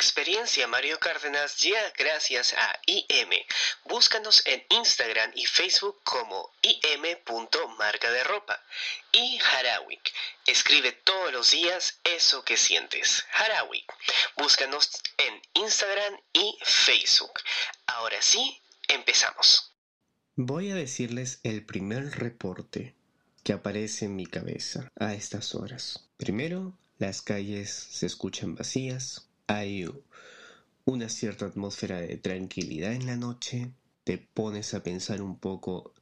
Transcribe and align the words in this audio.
Experiencia 0.00 0.68
Mario 0.68 1.00
Cárdenas 1.00 1.56
ya 1.56 1.92
gracias 1.98 2.54
a 2.56 2.80
IM. 2.86 3.30
Búscanos 3.86 4.46
en 4.46 4.64
Instagram 4.70 5.32
y 5.34 5.44
Facebook 5.44 6.00
como 6.04 6.52
im.marca 6.62 8.08
de 8.12 8.22
ropa. 8.22 8.62
Y 9.10 9.40
Harawik. 9.40 10.12
Escribe 10.46 10.92
todos 10.92 11.32
los 11.32 11.50
días 11.50 11.98
eso 12.04 12.44
que 12.44 12.56
sientes. 12.56 13.26
Harawik. 13.32 13.92
Búscanos 14.36 14.88
en 15.16 15.42
Instagram 15.54 16.20
y 16.32 16.56
Facebook. 16.62 17.40
Ahora 17.86 18.22
sí, 18.22 18.62
empezamos. 18.86 19.74
Voy 20.36 20.70
a 20.70 20.76
decirles 20.76 21.40
el 21.42 21.66
primer 21.66 22.20
reporte 22.20 22.94
que 23.42 23.52
aparece 23.52 24.04
en 24.04 24.14
mi 24.14 24.26
cabeza 24.26 24.92
a 24.94 25.14
estas 25.14 25.56
horas. 25.56 26.08
Primero, 26.16 26.78
las 26.98 27.20
calles 27.20 27.70
se 27.70 28.06
escuchan 28.06 28.54
vacías, 28.54 29.27
hay 29.48 29.86
una 30.84 31.08
cierta 31.08 31.46
atmósfera 31.46 32.00
de 32.00 32.16
tranquilidad 32.18 32.92
en 32.92 33.06
la 33.06 33.16
noche, 33.16 33.72
te 34.04 34.18
pones 34.18 34.74
a 34.74 34.82
pensar 34.82 35.20
un 35.20 35.38
poco 35.38 35.92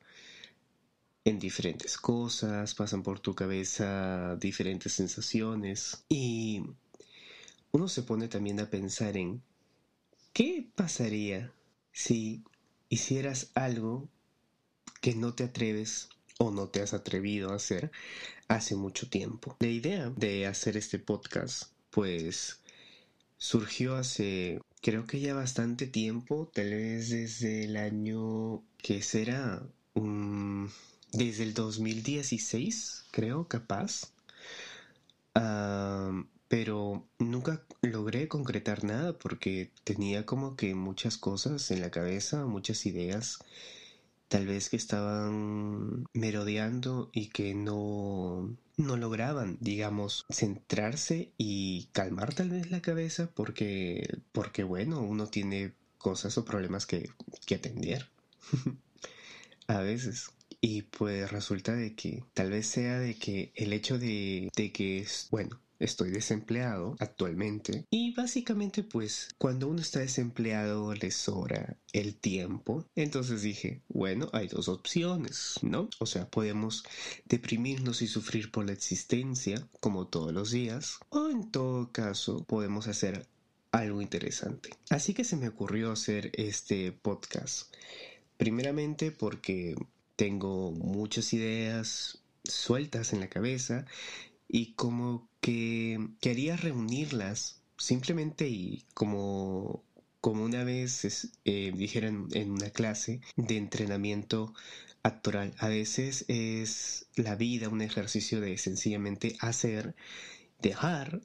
en 1.24 1.38
diferentes 1.38 1.96
cosas, 1.96 2.74
pasan 2.74 3.02
por 3.02 3.20
tu 3.20 3.34
cabeza 3.34 4.36
diferentes 4.36 4.92
sensaciones 4.92 6.04
y 6.08 6.62
uno 7.72 7.88
se 7.88 8.02
pone 8.02 8.28
también 8.28 8.60
a 8.60 8.70
pensar 8.70 9.16
en 9.16 9.42
qué 10.32 10.68
pasaría 10.74 11.52
si 11.92 12.44
hicieras 12.88 13.50
algo 13.54 14.08
que 15.00 15.14
no 15.14 15.34
te 15.34 15.44
atreves 15.44 16.08
o 16.38 16.50
no 16.50 16.68
te 16.68 16.80
has 16.82 16.94
atrevido 16.94 17.50
a 17.50 17.56
hacer 17.56 17.90
hace 18.48 18.76
mucho 18.76 19.08
tiempo. 19.08 19.56
La 19.60 19.68
idea 19.68 20.10
de 20.10 20.46
hacer 20.46 20.76
este 20.76 20.98
podcast 20.98 21.70
pues 21.90 22.60
surgió 23.38 23.96
hace 23.96 24.60
creo 24.82 25.06
que 25.06 25.20
ya 25.20 25.34
bastante 25.34 25.86
tiempo, 25.86 26.50
tal 26.54 26.70
vez 26.70 27.10
desde 27.10 27.64
el 27.64 27.76
año 27.76 28.62
que 28.78 29.02
será 29.02 29.62
desde 31.12 31.42
el 31.42 31.54
2016, 31.54 33.06
creo, 33.10 33.48
capaz. 33.48 34.12
pero 36.48 37.04
nunca 37.18 37.62
logré 37.82 38.28
concretar 38.28 38.84
nada 38.84 39.12
porque 39.18 39.70
tenía 39.84 40.24
como 40.24 40.54
que 40.56 40.74
muchas 40.74 41.18
cosas 41.18 41.70
en 41.70 41.80
la 41.80 41.90
cabeza, 41.90 42.46
muchas 42.46 42.86
ideas 42.86 43.40
tal 44.28 44.46
vez 44.46 44.68
que 44.68 44.76
estaban 44.76 46.04
merodeando 46.12 47.10
y 47.12 47.28
que 47.28 47.54
no, 47.54 48.56
no 48.76 48.96
lograban, 48.96 49.58
digamos, 49.60 50.24
centrarse 50.30 51.32
y 51.38 51.88
calmar 51.92 52.34
tal 52.34 52.50
vez 52.50 52.70
la 52.70 52.82
cabeza 52.82 53.30
porque, 53.34 54.18
porque 54.32 54.64
bueno, 54.64 55.00
uno 55.00 55.28
tiene 55.28 55.74
cosas 55.98 56.36
o 56.38 56.44
problemas 56.44 56.86
que, 56.86 57.10
que 57.46 57.56
atender. 57.56 58.08
A 59.68 59.80
veces. 59.80 60.30
Y 60.60 60.82
pues 60.82 61.30
resulta 61.30 61.74
de 61.74 61.94
que 61.94 62.24
tal 62.34 62.50
vez 62.50 62.66
sea 62.66 62.98
de 62.98 63.16
que 63.16 63.52
el 63.54 63.72
hecho 63.72 63.98
de, 63.98 64.48
de 64.56 64.72
que, 64.72 65.06
bueno, 65.30 65.60
estoy 65.78 66.10
desempleado 66.10 66.96
actualmente. 66.98 67.86
Y 67.90 68.14
básicamente 68.14 68.82
pues 68.82 69.28
cuando 69.38 69.68
uno 69.68 69.80
está 69.80 70.00
desempleado 70.00 70.94
le 70.94 71.10
sobra 71.10 71.76
el 71.92 72.16
tiempo. 72.16 72.86
Entonces 72.94 73.42
dije 73.42 73.82
bueno 73.88 74.28
hay 74.32 74.48
dos 74.48 74.68
opciones 74.68 75.54
no 75.62 75.88
o 75.98 76.06
sea 76.06 76.28
podemos 76.28 76.84
deprimirnos 77.24 78.02
y 78.02 78.06
sufrir 78.06 78.50
por 78.50 78.66
la 78.66 78.72
existencia 78.72 79.66
como 79.80 80.06
todos 80.06 80.32
los 80.32 80.50
días 80.50 80.98
o 81.10 81.28
en 81.28 81.50
todo 81.50 81.92
caso 81.92 82.44
podemos 82.44 82.88
hacer 82.88 83.26
algo 83.72 84.00
interesante. 84.02 84.70
Así 84.90 85.14
que 85.14 85.24
se 85.24 85.36
me 85.36 85.48
ocurrió 85.48 85.92
hacer 85.92 86.30
este 86.34 86.92
podcast. 86.92 87.74
Primeramente 88.36 89.12
porque 89.12 89.74
tengo 90.16 90.72
muchas 90.72 91.32
ideas 91.32 92.22
sueltas 92.44 93.12
en 93.12 93.20
la 93.20 93.28
cabeza 93.28 93.86
y 94.48 94.74
como 94.74 95.28
que 95.40 95.98
quería 96.20 96.56
reunirlas 96.56 97.62
simplemente 97.76 98.48
y 98.48 98.84
como, 98.94 99.84
como 100.20 100.44
una 100.44 100.64
vez 100.64 101.30
eh, 101.44 101.72
dijeron 101.74 102.28
en 102.32 102.50
una 102.50 102.70
clase 102.70 103.20
de 103.36 103.56
entrenamiento 103.56 104.54
actoral, 105.02 105.54
a 105.58 105.68
veces 105.68 106.24
es 106.28 107.06
la 107.16 107.36
vida 107.36 107.68
un 107.68 107.82
ejercicio 107.82 108.40
de 108.40 108.58
sencillamente 108.58 109.36
hacer, 109.40 109.94
dejar 110.60 111.20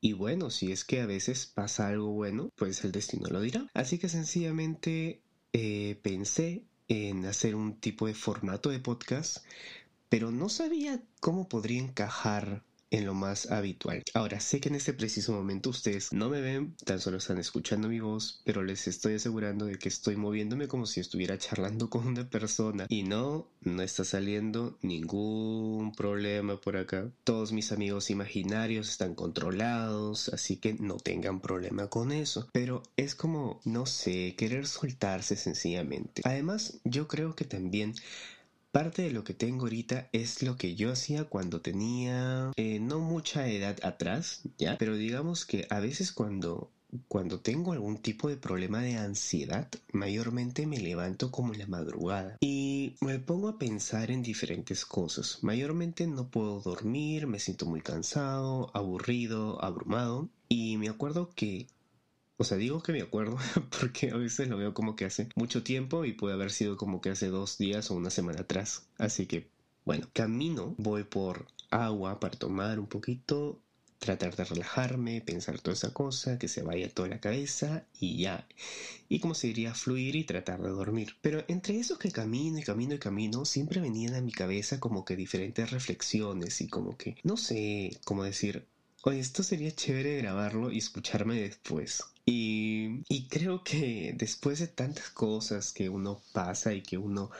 y 0.00 0.12
bueno, 0.12 0.50
si 0.50 0.70
es 0.70 0.84
que 0.84 1.00
a 1.00 1.06
veces 1.06 1.46
pasa 1.46 1.88
algo 1.88 2.12
bueno, 2.12 2.50
pues 2.54 2.84
el 2.84 2.92
destino 2.92 3.28
lo 3.28 3.40
dirá. 3.40 3.66
Así 3.74 3.98
que 3.98 4.08
sencillamente 4.08 5.22
eh, 5.52 5.98
pensé 6.02 6.62
en 6.86 7.26
hacer 7.26 7.54
un 7.54 7.78
tipo 7.80 8.06
de 8.06 8.14
formato 8.14 8.70
de 8.70 8.78
podcast, 8.78 9.38
pero 10.08 10.30
no 10.30 10.48
sabía 10.48 11.02
cómo 11.20 11.48
podría 11.48 11.80
encajar 11.80 12.64
en 12.90 13.06
lo 13.06 13.14
más 13.14 13.50
habitual. 13.50 14.02
Ahora, 14.14 14.40
sé 14.40 14.60
que 14.60 14.68
en 14.68 14.74
este 14.74 14.92
preciso 14.92 15.32
momento 15.32 15.70
ustedes 15.70 16.12
no 16.12 16.28
me 16.28 16.40
ven, 16.40 16.74
tan 16.84 17.00
solo 17.00 17.18
están 17.18 17.38
escuchando 17.38 17.88
mi 17.88 18.00
voz, 18.00 18.40
pero 18.44 18.62
les 18.62 18.86
estoy 18.88 19.14
asegurando 19.14 19.66
de 19.66 19.78
que 19.78 19.88
estoy 19.88 20.16
moviéndome 20.16 20.68
como 20.68 20.86
si 20.86 21.00
estuviera 21.00 21.38
charlando 21.38 21.90
con 21.90 22.06
una 22.06 22.28
persona. 22.28 22.86
Y 22.88 23.02
no, 23.02 23.48
no 23.60 23.82
está 23.82 24.04
saliendo 24.04 24.78
ningún 24.82 25.92
problema 25.92 26.60
por 26.60 26.76
acá. 26.76 27.10
Todos 27.24 27.52
mis 27.52 27.72
amigos 27.72 28.10
imaginarios 28.10 28.88
están 28.88 29.14
controlados, 29.14 30.28
así 30.30 30.56
que 30.56 30.74
no 30.74 30.96
tengan 30.96 31.40
problema 31.40 31.88
con 31.88 32.12
eso. 32.12 32.48
Pero 32.52 32.82
es 32.96 33.14
como, 33.14 33.60
no 33.64 33.86
sé, 33.86 34.34
querer 34.36 34.66
soltarse 34.66 35.36
sencillamente. 35.36 36.22
Además, 36.24 36.80
yo 36.84 37.06
creo 37.06 37.34
que 37.34 37.44
también 37.44 37.94
Parte 38.70 39.02
de 39.02 39.10
lo 39.12 39.24
que 39.24 39.34
tengo 39.34 39.64
ahorita 39.64 40.10
es 40.12 40.42
lo 40.42 40.56
que 40.56 40.74
yo 40.74 40.92
hacía 40.92 41.24
cuando 41.24 41.62
tenía 41.62 42.52
eh, 42.56 42.78
no 42.80 43.00
mucha 43.00 43.48
edad 43.48 43.78
atrás, 43.82 44.42
¿ya? 44.58 44.76
Pero 44.78 44.96
digamos 44.96 45.46
que 45.46 45.66
a 45.70 45.80
veces 45.80 46.12
cuando 46.12 46.70
cuando 47.06 47.40
tengo 47.40 47.72
algún 47.72 47.98
tipo 47.98 48.28
de 48.28 48.36
problema 48.36 48.80
de 48.80 48.96
ansiedad, 48.96 49.68
mayormente 49.92 50.66
me 50.66 50.78
levanto 50.78 51.30
como 51.30 51.52
en 51.52 51.58
la 51.58 51.66
madrugada 51.66 52.38
y 52.40 52.96
me 53.00 53.18
pongo 53.18 53.48
a 53.48 53.58
pensar 53.58 54.10
en 54.10 54.22
diferentes 54.22 54.86
cosas. 54.86 55.38
Mayormente 55.42 56.06
no 56.06 56.28
puedo 56.28 56.60
dormir, 56.60 57.26
me 57.26 57.40
siento 57.40 57.66
muy 57.66 57.82
cansado, 57.82 58.70
aburrido, 58.74 59.62
abrumado 59.62 60.28
y 60.48 60.78
me 60.78 60.88
acuerdo 60.88 61.30
que 61.34 61.66
o 62.40 62.44
sea, 62.44 62.56
digo 62.56 62.80
que 62.82 62.92
me 62.92 63.02
acuerdo 63.02 63.36
porque 63.80 64.10
a 64.10 64.16
veces 64.16 64.48
lo 64.48 64.56
veo 64.56 64.72
como 64.72 64.94
que 64.94 65.04
hace 65.04 65.28
mucho 65.34 65.64
tiempo 65.64 66.04
y 66.04 66.12
puede 66.12 66.34
haber 66.34 66.52
sido 66.52 66.76
como 66.76 67.00
que 67.00 67.10
hace 67.10 67.28
dos 67.28 67.58
días 67.58 67.90
o 67.90 67.94
una 67.94 68.10
semana 68.10 68.42
atrás. 68.42 68.86
Así 68.96 69.26
que, 69.26 69.50
bueno, 69.84 70.08
camino, 70.12 70.74
voy 70.78 71.02
por 71.02 71.46
agua 71.70 72.20
para 72.20 72.38
tomar 72.38 72.78
un 72.78 72.86
poquito, 72.86 73.60
tratar 73.98 74.36
de 74.36 74.44
relajarme, 74.44 75.20
pensar 75.20 75.60
toda 75.60 75.74
esa 75.74 75.92
cosa, 75.92 76.38
que 76.38 76.46
se 76.46 76.62
vaya 76.62 76.88
toda 76.88 77.08
la 77.08 77.20
cabeza 77.20 77.84
y 77.98 78.18
ya. 78.18 78.46
Y 79.08 79.18
como 79.18 79.34
se 79.34 79.48
diría, 79.48 79.74
fluir 79.74 80.14
y 80.14 80.22
tratar 80.22 80.62
de 80.62 80.70
dormir. 80.70 81.16
Pero 81.20 81.44
entre 81.48 81.78
esos 81.78 81.98
que 81.98 82.12
camino 82.12 82.58
y 82.58 82.62
camino 82.62 82.94
y 82.94 82.98
camino, 82.98 83.44
siempre 83.46 83.80
venían 83.80 84.14
a 84.14 84.20
mi 84.20 84.30
cabeza 84.30 84.78
como 84.78 85.04
que 85.04 85.16
diferentes 85.16 85.72
reflexiones 85.72 86.60
y 86.60 86.68
como 86.68 86.96
que, 86.96 87.16
no 87.24 87.36
sé, 87.36 87.98
cómo 88.04 88.22
decir, 88.22 88.68
oye, 89.02 89.18
esto 89.18 89.42
sería 89.42 89.74
chévere 89.74 90.18
grabarlo 90.18 90.70
y 90.70 90.78
escucharme 90.78 91.40
después. 91.40 92.04
Y, 92.30 93.26
creo 93.30 93.64
que 93.64 94.14
después 94.16 94.58
de 94.58 94.66
tantas 94.68 95.08
cosas 95.10 95.72
que 95.72 95.88
uno 95.88 96.20
pasa 96.32 96.74
y 96.74 96.82
que 96.82 96.98
uno 96.98 97.30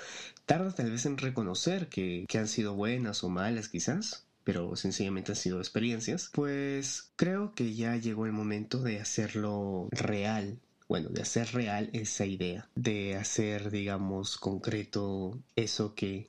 tarda 0.47 0.75
tal 0.75 0.91
vez 0.91 1.05
en 1.05 1.19
reconocer 1.19 1.89
que, 1.89 2.25
que 2.27 2.39
han 2.39 2.49
sido 2.49 2.75
buenas 2.75 3.23
o 3.23 3.29
malas 3.29 3.69
quizás, 3.69 4.25
pero 4.45 4.77
sencillamente 4.77 5.33
han 5.33 5.37
sido 5.37 5.59
experiencias, 5.59 6.31
pues 6.33 7.13
creo 7.17 7.55
que 7.55 7.75
ya 7.75 7.97
llegó 7.97 8.25
el 8.25 8.33
momento 8.33 8.83
de 8.83 8.99
hacerlo 9.01 9.89
real. 9.91 10.59
Bueno, 10.89 11.11
de 11.11 11.21
hacer 11.21 11.53
real 11.53 11.91
esa 11.93 12.25
idea, 12.25 12.71
de 12.75 13.15
hacer, 13.17 13.71
digamos, 13.71 14.39
concreto 14.39 15.39
eso 15.55 15.95
que, 15.95 16.29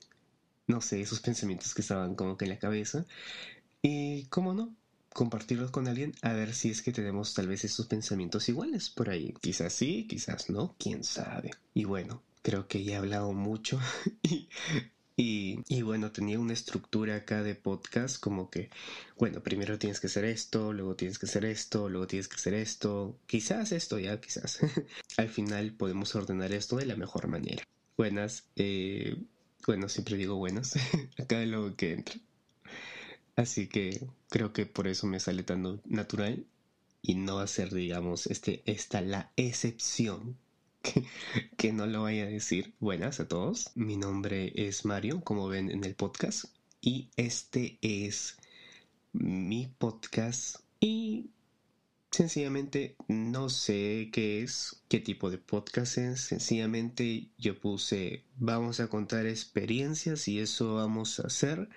no 0.67 0.81
sé, 0.81 0.99
esos 0.99 1.21
pensamientos 1.21 1.73
que 1.73 1.81
estaban 1.81 2.15
como 2.15 2.35
que 2.35 2.43
en 2.43 2.51
la 2.51 2.59
cabeza. 2.59 3.05
Y, 3.81 4.25
¿cómo 4.25 4.53
no? 4.53 4.75
Compartirlos 5.13 5.71
con 5.71 5.87
alguien 5.87 6.13
a 6.21 6.33
ver 6.33 6.53
si 6.53 6.69
es 6.69 6.81
que 6.81 6.91
tenemos 6.91 7.33
tal 7.33 7.47
vez 7.47 7.65
esos 7.65 7.87
pensamientos 7.87 8.49
iguales 8.49 8.89
por 8.89 9.09
ahí. 9.09 9.33
Quizás 9.41 9.73
sí, 9.73 10.07
quizás 10.07 10.49
no, 10.49 10.75
quién 10.77 11.03
sabe. 11.03 11.51
Y 11.73 11.85
bueno, 11.85 12.21
creo 12.41 12.67
que 12.67 12.83
ya 12.83 12.93
he 12.93 12.97
hablado 12.97 13.33
mucho 13.33 13.79
y, 15.15 15.59
y, 15.67 15.81
bueno, 15.81 16.11
tenía 16.11 16.39
una 16.39 16.53
estructura 16.53 17.17
acá 17.17 17.43
de 17.43 17.55
podcast 17.55 18.19
como 18.19 18.49
que, 18.49 18.69
bueno, 19.17 19.41
primero 19.43 19.77
tienes 19.77 19.99
que 19.99 20.07
hacer 20.07 20.23
esto, 20.23 20.71
luego 20.71 20.95
tienes 20.95 21.19
que 21.19 21.25
hacer 21.25 21.43
esto, 21.43 21.89
luego 21.89 22.07
tienes 22.07 22.29
que 22.29 22.35
hacer 22.35 22.53
esto, 22.53 23.19
quizás 23.27 23.73
esto 23.73 23.99
ya, 23.99 24.21
quizás. 24.21 24.59
Al 25.17 25.29
final 25.29 25.73
podemos 25.73 26.15
ordenar 26.15 26.53
esto 26.53 26.77
de 26.77 26.85
la 26.85 26.95
mejor 26.95 27.27
manera. 27.27 27.63
Buenas, 27.97 28.45
eh, 28.55 29.17
bueno, 29.67 29.89
siempre 29.89 30.15
digo 30.15 30.35
buenas, 30.37 30.75
acá 31.17 31.39
de 31.39 31.47
lo 31.47 31.75
que 31.75 31.93
entra. 31.93 32.15
Así 33.39 33.67
que 33.67 34.05
creo 34.29 34.51
que 34.51 34.65
por 34.65 34.85
eso 34.89 35.07
me 35.07 35.21
sale 35.21 35.43
tan 35.43 35.81
natural. 35.85 36.45
y 37.01 37.15
no 37.15 37.37
va 37.37 37.43
a 37.43 37.47
ser, 37.47 37.73
digamos, 37.73 38.27
este, 38.27 38.61
esta 38.65 38.99
la 38.99 39.31
excepción. 39.37 40.37
Que, 40.81 41.05
que 41.57 41.73
no 41.73 41.87
lo 41.87 42.03
vaya 42.03 42.23
a 42.23 42.27
decir. 42.27 42.73
Buenas 42.79 43.19
a 43.19 43.27
todos. 43.27 43.71
Mi 43.75 43.97
nombre 43.97 44.51
es 44.55 44.85
Mario, 44.85 45.21
como 45.21 45.47
ven 45.47 45.71
en 45.71 45.83
el 45.83 45.95
podcast. 45.95 46.45
Y 46.81 47.09
este 47.17 47.77
es 47.81 48.37
mi 49.13 49.67
podcast. 49.77 50.57
Y 50.79 51.31
sencillamente 52.11 52.95
no 53.07 53.49
sé 53.49 54.09
qué 54.11 54.41
es, 54.41 54.81
qué 54.89 54.99
tipo 54.99 55.29
de 55.29 55.37
podcast 55.37 55.97
es. 55.97 56.21
Sencillamente 56.21 57.29
yo 57.37 57.59
puse, 57.59 58.23
vamos 58.37 58.79
a 58.79 58.87
contar 58.87 59.27
experiencias 59.27 60.27
y 60.27 60.39
eso 60.39 60.75
vamos 60.75 61.19
a 61.19 61.27
hacer 61.27 61.69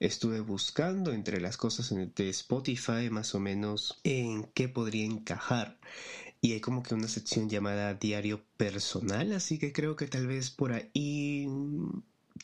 estuve 0.00 0.40
buscando 0.40 1.12
entre 1.12 1.40
las 1.40 1.56
cosas 1.56 1.94
de 2.14 2.28
Spotify 2.28 3.10
más 3.10 3.34
o 3.34 3.40
menos 3.40 4.00
en 4.04 4.44
qué 4.54 4.68
podría 4.68 5.04
encajar. 5.04 5.78
Y 6.40 6.52
hay 6.52 6.60
como 6.60 6.82
que 6.82 6.94
una 6.94 7.08
sección 7.08 7.48
llamada 7.48 7.94
diario 7.94 8.44
personal 8.56 9.32
así 9.32 9.58
que 9.58 9.72
creo 9.72 9.96
que 9.96 10.06
tal 10.06 10.26
vez 10.26 10.50
por 10.50 10.72
ahí 10.72 11.48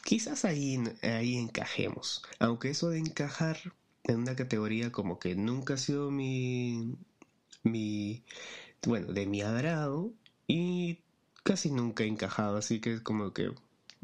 quizás 0.04 0.44
ahí, 0.44 0.82
ahí 1.02 1.36
encajemos. 1.36 2.22
Aunque 2.38 2.70
eso 2.70 2.88
de 2.88 2.98
encajar 2.98 3.58
en 4.04 4.16
una 4.16 4.34
categoría 4.34 4.90
como 4.90 5.18
que 5.18 5.36
nunca 5.36 5.74
ha 5.74 5.78
sido 5.78 6.10
mi 6.10 6.96
mi 7.62 8.24
bueno 8.84 9.12
de 9.12 9.26
mi 9.26 9.42
agrado 9.42 10.12
y 10.48 10.98
casi 11.44 11.70
nunca 11.70 12.02
he 12.04 12.08
encajado 12.08 12.56
así 12.56 12.80
que 12.80 12.94
es 12.94 13.00
como 13.00 13.32
que 13.32 13.52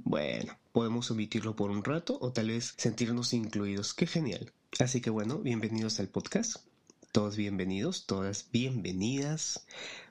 bueno, 0.04 0.56
podemos 0.78 1.10
omitirlo 1.10 1.56
por 1.56 1.72
un 1.72 1.82
rato 1.82 2.16
o 2.20 2.30
tal 2.30 2.50
vez 2.50 2.74
sentirnos 2.76 3.32
incluidos. 3.32 3.94
Qué 3.94 4.06
genial. 4.06 4.52
Así 4.78 5.00
que 5.00 5.10
bueno, 5.10 5.38
bienvenidos 5.38 5.98
al 5.98 6.06
podcast. 6.06 6.58
Todos 7.10 7.36
bienvenidos, 7.36 8.06
todas 8.06 8.46
bienvenidas. 8.52 9.66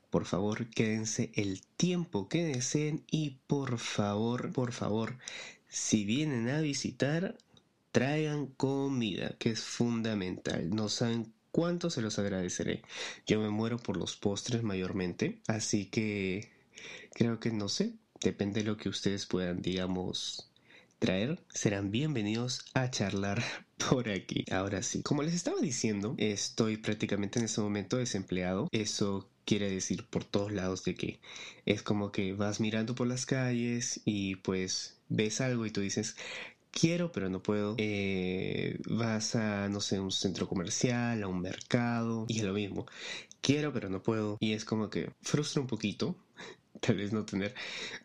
Por 0.09 0.25
favor, 0.25 0.69
quédense 0.69 1.31
el 1.35 1.61
tiempo 1.77 2.27
que 2.27 2.43
deseen 2.43 3.05
y 3.09 3.37
por 3.47 3.77
favor, 3.77 4.51
por 4.51 4.73
favor, 4.73 5.17
si 5.69 6.03
vienen 6.03 6.49
a 6.49 6.59
visitar, 6.59 7.37
traigan 7.93 8.47
comida, 8.47 9.37
que 9.39 9.51
es 9.51 9.61
fundamental. 9.61 10.69
No 10.69 10.89
saben 10.89 11.31
cuánto 11.53 11.89
se 11.89 12.01
los 12.01 12.19
agradeceré. 12.19 12.81
Yo 13.25 13.39
me 13.39 13.49
muero 13.49 13.77
por 13.77 13.95
los 13.95 14.17
postres 14.17 14.63
mayormente, 14.63 15.39
así 15.47 15.85
que 15.85 16.51
creo 17.13 17.39
que 17.39 17.51
no 17.51 17.69
sé, 17.69 17.93
depende 18.19 18.63
de 18.63 18.67
lo 18.67 18.75
que 18.75 18.89
ustedes 18.89 19.25
puedan, 19.27 19.61
digamos, 19.61 20.46
traer, 20.99 21.39
serán 21.49 21.91
bienvenidos 21.91 22.65
a 22.73 22.89
charlar 22.89 23.43
por 23.89 24.09
aquí. 24.09 24.45
Ahora 24.51 24.81
sí, 24.81 25.03
como 25.03 25.23
les 25.23 25.33
estaba 25.33 25.59
diciendo, 25.61 26.15
estoy 26.17 26.77
prácticamente 26.77 27.39
en 27.39 27.45
este 27.45 27.61
momento 27.61 27.97
desempleado. 27.97 28.67
Eso 28.71 29.29
quiere 29.45 29.69
decir 29.69 30.05
por 30.05 30.23
todos 30.25 30.51
lados 30.51 30.83
de 30.83 30.95
que 30.95 31.19
es 31.65 31.81
como 31.81 32.11
que 32.11 32.33
vas 32.33 32.59
mirando 32.59 32.95
por 32.95 33.07
las 33.07 33.25
calles 33.25 34.01
y 34.05 34.35
pues 34.37 34.97
ves 35.09 35.39
algo 35.39 35.65
y 35.65 35.71
tú 35.71 35.81
dices, 35.81 36.17
quiero 36.71 37.11
pero 37.11 37.29
no 37.29 37.41
puedo. 37.41 37.75
Eh, 37.77 38.79
vas 38.89 39.35
a, 39.35 39.69
no 39.69 39.81
sé, 39.81 39.99
un 39.99 40.11
centro 40.11 40.47
comercial, 40.47 41.23
a 41.23 41.27
un 41.27 41.41
mercado 41.41 42.25
y 42.27 42.39
es 42.39 42.43
lo 42.43 42.53
mismo. 42.53 42.85
Quiero 43.41 43.73
pero 43.73 43.89
no 43.89 44.03
puedo. 44.03 44.37
Y 44.39 44.53
es 44.53 44.65
como 44.65 44.89
que 44.89 45.11
frustra 45.21 45.61
un 45.61 45.67
poquito 45.67 46.15
tal 46.81 46.97
vez 46.97 47.13
no 47.13 47.25
tener 47.25 47.53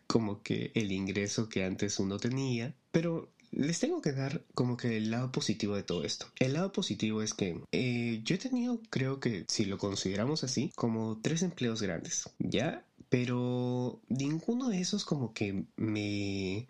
como 0.07 0.41
que 0.41 0.71
el 0.75 0.91
ingreso 0.91 1.49
que 1.49 1.63
antes 1.63 1.99
uno 1.99 2.17
tenía, 2.17 2.75
pero 2.91 3.33
les 3.55 3.79
tengo 3.79 4.01
que 4.01 4.11
dar 4.11 4.43
como 4.53 4.77
que 4.77 4.97
el 4.97 5.11
lado 5.11 5.31
positivo 5.31 5.75
de 5.75 5.83
todo 5.83 6.03
esto. 6.03 6.25
El 6.39 6.53
lado 6.53 6.71
positivo 6.71 7.21
es 7.21 7.33
que 7.33 7.61
eh, 7.71 8.21
yo 8.23 8.35
he 8.35 8.39
tenido, 8.39 8.81
creo 8.89 9.19
que 9.19 9.45
si 9.47 9.65
lo 9.65 9.77
consideramos 9.77 10.43
así, 10.43 10.71
como 10.75 11.19
tres 11.21 11.43
empleos 11.43 11.81
grandes, 11.81 12.29
¿ya? 12.39 12.85
Pero 13.09 14.01
ninguno 14.09 14.69
de 14.69 14.79
esos 14.81 15.05
como 15.05 15.33
que 15.33 15.65
me 15.75 16.65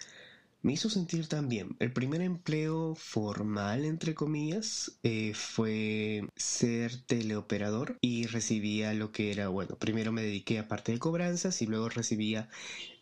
me 0.63 0.73
hizo 0.73 0.89
sentir 0.89 1.27
tan 1.27 1.49
bien. 1.49 1.75
El 1.79 1.93
primer 1.93 2.21
empleo 2.21 2.95
formal, 2.95 3.85
entre 3.85 4.15
comillas, 4.15 4.97
eh, 5.03 5.33
fue 5.35 6.27
ser 6.35 7.01
teleoperador 7.05 7.97
y 8.01 8.27
recibía 8.27 8.93
lo 8.93 9.11
que 9.11 9.31
era, 9.31 9.49
bueno, 9.49 9.75
primero 9.77 10.11
me 10.11 10.23
dediqué 10.23 10.59
a 10.59 10.67
parte 10.67 10.93
de 10.93 10.99
cobranzas 10.99 11.61
y 11.61 11.67
luego 11.67 11.89
recibía 11.89 12.49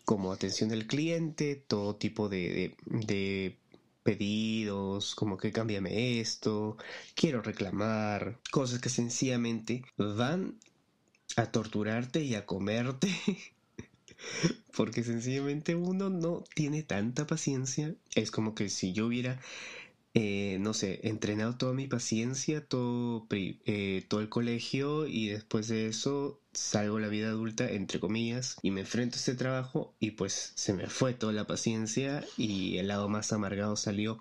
como 0.05 0.33
atención 0.33 0.71
al 0.71 0.87
cliente, 0.87 1.55
todo 1.55 1.95
tipo 1.95 2.29
de, 2.29 2.75
de, 2.85 3.57
pedidos, 4.03 5.15
como 5.15 5.37
que 5.37 5.51
cámbiame 5.51 6.19
esto, 6.19 6.77
quiero 7.15 7.41
reclamar, 7.43 8.39
cosas 8.51 8.81
que 8.81 8.89
sencillamente 8.89 9.83
van 9.97 10.57
a 11.37 11.51
torturarte 11.51 12.23
y 12.23 12.35
a 12.35 12.45
comerte 12.45 13.09
Porque 14.75 15.03
sencillamente 15.03 15.75
uno 15.75 16.09
no 16.09 16.43
tiene 16.55 16.83
tanta 16.83 17.27
paciencia. 17.27 17.95
Es 18.15 18.31
como 18.31 18.55
que 18.55 18.69
si 18.69 18.93
yo 18.93 19.07
hubiera, 19.07 19.39
eh, 20.13 20.57
no 20.59 20.73
sé, 20.73 20.99
entrenado 21.03 21.57
toda 21.57 21.73
mi 21.73 21.87
paciencia, 21.87 22.65
todo, 22.65 23.27
eh, 23.31 24.05
todo 24.07 24.21
el 24.21 24.29
colegio 24.29 25.07
y 25.07 25.27
después 25.27 25.67
de 25.67 25.87
eso 25.87 26.39
salgo 26.53 26.97
a 26.97 27.01
la 27.01 27.07
vida 27.07 27.29
adulta, 27.29 27.69
entre 27.69 27.99
comillas, 27.99 28.57
y 28.61 28.71
me 28.71 28.81
enfrento 28.81 29.15
a 29.15 29.19
este 29.19 29.35
trabajo 29.35 29.93
y 29.99 30.11
pues 30.11 30.53
se 30.55 30.73
me 30.73 30.87
fue 30.87 31.13
toda 31.13 31.33
la 31.33 31.47
paciencia 31.47 32.25
y 32.37 32.77
el 32.77 32.87
lado 32.87 33.07
más 33.09 33.31
amargado 33.31 33.75
salió 33.75 34.17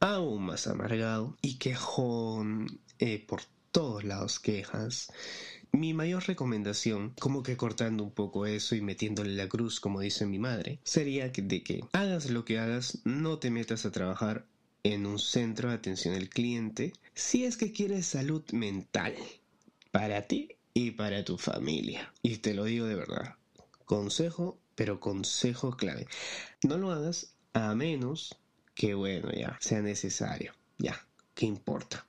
aún 0.00 0.44
más 0.44 0.66
amargado 0.66 1.36
y 1.42 1.58
quejón 1.58 2.80
eh, 2.98 3.24
por 3.26 3.42
todos 3.72 4.04
lados 4.04 4.38
quejas 4.40 5.12
mi 5.72 5.94
mayor 5.94 6.26
recomendación, 6.26 7.14
como 7.18 7.42
que 7.42 7.56
cortando 7.56 8.04
un 8.04 8.10
poco 8.10 8.46
eso 8.46 8.74
y 8.74 8.80
metiéndole 8.80 9.34
la 9.34 9.48
cruz, 9.48 9.80
como 9.80 10.00
dice 10.00 10.26
mi 10.26 10.38
madre, 10.38 10.78
sería 10.84 11.28
de 11.28 11.62
que 11.62 11.84
hagas 11.92 12.30
lo 12.30 12.44
que 12.44 12.58
hagas, 12.58 12.98
no 13.04 13.38
te 13.38 13.50
metas 13.50 13.84
a 13.86 13.92
trabajar 13.92 14.46
en 14.82 15.06
un 15.06 15.18
centro 15.18 15.68
de 15.68 15.74
atención 15.74 16.14
al 16.14 16.28
cliente 16.28 16.92
si 17.14 17.44
es 17.44 17.56
que 17.56 17.72
quieres 17.72 18.06
salud 18.06 18.44
mental 18.52 19.14
para 19.90 20.22
ti 20.22 20.56
y 20.74 20.92
para 20.92 21.24
tu 21.24 21.38
familia. 21.38 22.12
Y 22.22 22.38
te 22.38 22.54
lo 22.54 22.64
digo 22.64 22.86
de 22.86 22.94
verdad. 22.94 23.34
Consejo, 23.84 24.58
pero 24.74 25.00
consejo 25.00 25.76
clave. 25.76 26.06
No 26.62 26.78
lo 26.78 26.92
hagas 26.92 27.34
a 27.52 27.74
menos 27.74 28.38
que, 28.74 28.94
bueno, 28.94 29.30
ya 29.32 29.56
sea 29.60 29.82
necesario. 29.82 30.54
Ya, 30.78 31.04
¿qué 31.34 31.46
importa? 31.46 32.06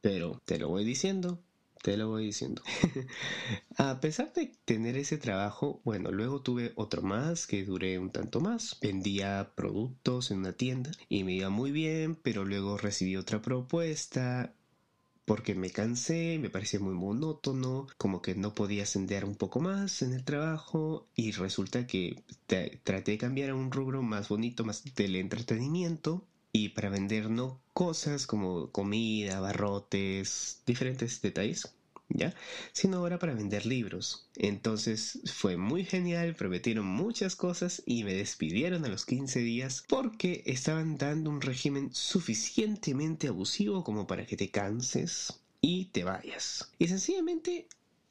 Pero 0.00 0.40
te 0.44 0.58
lo 0.58 0.68
voy 0.68 0.84
diciendo 0.84 1.40
te 1.82 1.96
lo 1.96 2.08
voy 2.08 2.26
diciendo. 2.26 2.62
a 3.76 4.00
pesar 4.00 4.32
de 4.32 4.52
tener 4.64 4.96
ese 4.96 5.18
trabajo, 5.18 5.80
bueno, 5.84 6.10
luego 6.10 6.42
tuve 6.42 6.72
otro 6.76 7.02
más 7.02 7.46
que 7.46 7.64
duré 7.64 7.98
un 7.98 8.10
tanto 8.10 8.40
más. 8.40 8.78
Vendía 8.80 9.52
productos 9.54 10.30
en 10.30 10.38
una 10.38 10.52
tienda 10.52 10.90
y 11.08 11.24
me 11.24 11.34
iba 11.34 11.50
muy 11.50 11.70
bien, 11.70 12.16
pero 12.16 12.44
luego 12.44 12.76
recibí 12.76 13.16
otra 13.16 13.40
propuesta 13.42 14.54
porque 15.24 15.54
me 15.54 15.70
cansé, 15.70 16.38
me 16.40 16.48
parecía 16.48 16.80
muy 16.80 16.94
monótono, 16.94 17.86
como 17.98 18.22
que 18.22 18.34
no 18.34 18.54
podía 18.54 18.84
ascender 18.84 19.26
un 19.26 19.36
poco 19.36 19.60
más 19.60 20.00
en 20.00 20.14
el 20.14 20.24
trabajo 20.24 21.06
y 21.14 21.32
resulta 21.32 21.86
que 21.86 22.22
traté 22.82 23.12
de 23.12 23.18
cambiar 23.18 23.50
a 23.50 23.54
un 23.54 23.70
rubro 23.70 24.02
más 24.02 24.30
bonito, 24.30 24.64
más 24.64 24.82
del 24.94 25.16
entretenimiento 25.16 26.26
y 26.58 26.70
para 26.70 26.88
vender 26.88 27.30
no 27.30 27.60
cosas 27.72 28.26
como 28.26 28.72
comida, 28.72 29.38
barrotes, 29.38 30.62
diferentes 30.66 31.22
detalles, 31.22 31.72
¿ya? 32.08 32.34
Sino 32.72 32.96
ahora 32.96 33.20
para 33.20 33.34
vender 33.34 33.64
libros. 33.64 34.28
Entonces 34.34 35.20
fue 35.32 35.56
muy 35.56 35.84
genial, 35.84 36.34
prometieron 36.34 36.84
muchas 36.84 37.36
cosas 37.36 37.82
y 37.86 38.02
me 38.02 38.14
despidieron 38.14 38.84
a 38.84 38.88
los 38.88 39.06
15 39.06 39.38
días 39.38 39.84
porque 39.86 40.42
estaban 40.46 40.96
dando 40.96 41.30
un 41.30 41.40
régimen 41.40 41.90
suficientemente 41.92 43.28
abusivo 43.28 43.84
como 43.84 44.08
para 44.08 44.26
que 44.26 44.36
te 44.36 44.50
canses 44.50 45.40
y 45.60 45.86
te 45.86 46.02
vayas. 46.02 46.72
Y 46.78 46.88
sencillamente 46.88 47.68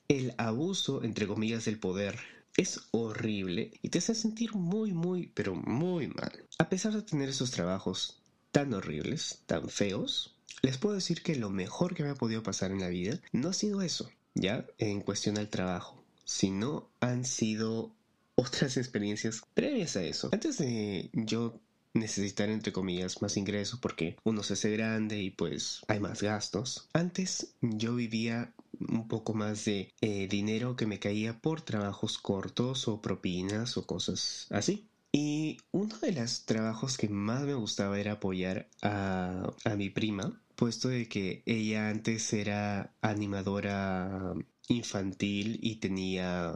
el 0.07 0.33
abuso, 0.37 1.03
entre 1.03 1.27
comillas, 1.27 1.65
del 1.65 1.79
poder 1.79 2.17
es 2.55 2.87
horrible 2.91 3.71
y 3.81 3.89
te 3.89 3.99
hace 3.99 4.15
sentir 4.15 4.55
muy, 4.55 4.93
muy, 4.93 5.27
pero 5.35 5.53
muy 5.53 6.07
mal. 6.07 6.47
A 6.57 6.69
pesar 6.69 6.93
de 6.93 7.03
tener 7.03 7.29
esos 7.29 7.51
trabajos 7.51 8.16
tan 8.57 8.73
horribles, 8.73 9.43
tan 9.45 9.69
feos, 9.69 10.35
les 10.63 10.79
puedo 10.79 10.95
decir 10.95 11.21
que 11.21 11.35
lo 11.35 11.51
mejor 11.51 11.93
que 11.93 12.01
me 12.01 12.09
ha 12.09 12.15
podido 12.15 12.41
pasar 12.41 12.71
en 12.71 12.79
la 12.79 12.87
vida 12.87 13.21
no 13.31 13.49
ha 13.49 13.53
sido 13.53 13.83
eso, 13.83 14.09
ya 14.33 14.65
en 14.79 15.01
cuestión 15.01 15.37
al 15.37 15.49
trabajo, 15.49 16.03
sino 16.25 16.89
han 16.99 17.23
sido 17.23 17.93
otras 18.33 18.77
experiencias 18.77 19.43
previas 19.53 19.95
a 19.95 20.01
eso. 20.01 20.29
Antes 20.31 20.57
de 20.57 21.11
yo 21.13 21.59
necesitar 21.93 22.49
entre 22.49 22.73
comillas 22.73 23.21
más 23.21 23.37
ingresos 23.37 23.79
porque 23.79 24.17
uno 24.23 24.41
se 24.41 24.53
hace 24.53 24.71
grande 24.71 25.21
y 25.21 25.29
pues 25.29 25.81
hay 25.87 25.99
más 25.99 26.23
gastos. 26.23 26.89
Antes 26.93 27.53
yo 27.61 27.93
vivía 27.93 28.55
un 28.79 29.07
poco 29.07 29.35
más 29.35 29.65
de 29.65 29.93
eh, 30.01 30.27
dinero 30.27 30.75
que 30.75 30.87
me 30.87 30.97
caía 30.97 31.37
por 31.37 31.61
trabajos 31.61 32.17
cortos 32.17 32.87
o 32.87 33.03
propinas 33.03 33.77
o 33.77 33.85
cosas 33.85 34.47
así. 34.49 34.87
Y 35.19 35.57
uno 35.71 35.97
de 35.97 36.11
los 36.11 36.45
trabajos 36.45 36.95
que 36.95 37.09
más 37.09 37.41
me 37.41 37.55
gustaba 37.55 37.99
era 37.99 38.11
apoyar 38.11 38.69
a, 38.83 39.51
mi 39.75 39.89
prima, 39.89 40.39
puesto 40.55 40.89
de 40.89 41.07
que 41.07 41.41
ella 41.47 41.89
antes 41.89 42.31
era 42.33 42.93
animadora 43.01 44.35
infantil 44.67 45.57
y 45.59 45.77
tenía 45.77 46.53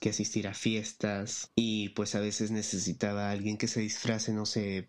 que 0.00 0.08
asistir 0.08 0.48
a 0.48 0.54
fiestas 0.54 1.50
y 1.56 1.90
pues 1.90 2.14
a 2.14 2.20
veces 2.20 2.50
necesitaba 2.50 3.28
a 3.28 3.32
alguien 3.32 3.58
que 3.58 3.68
se 3.68 3.80
disfrace, 3.80 4.32
no 4.32 4.46
sé, 4.46 4.88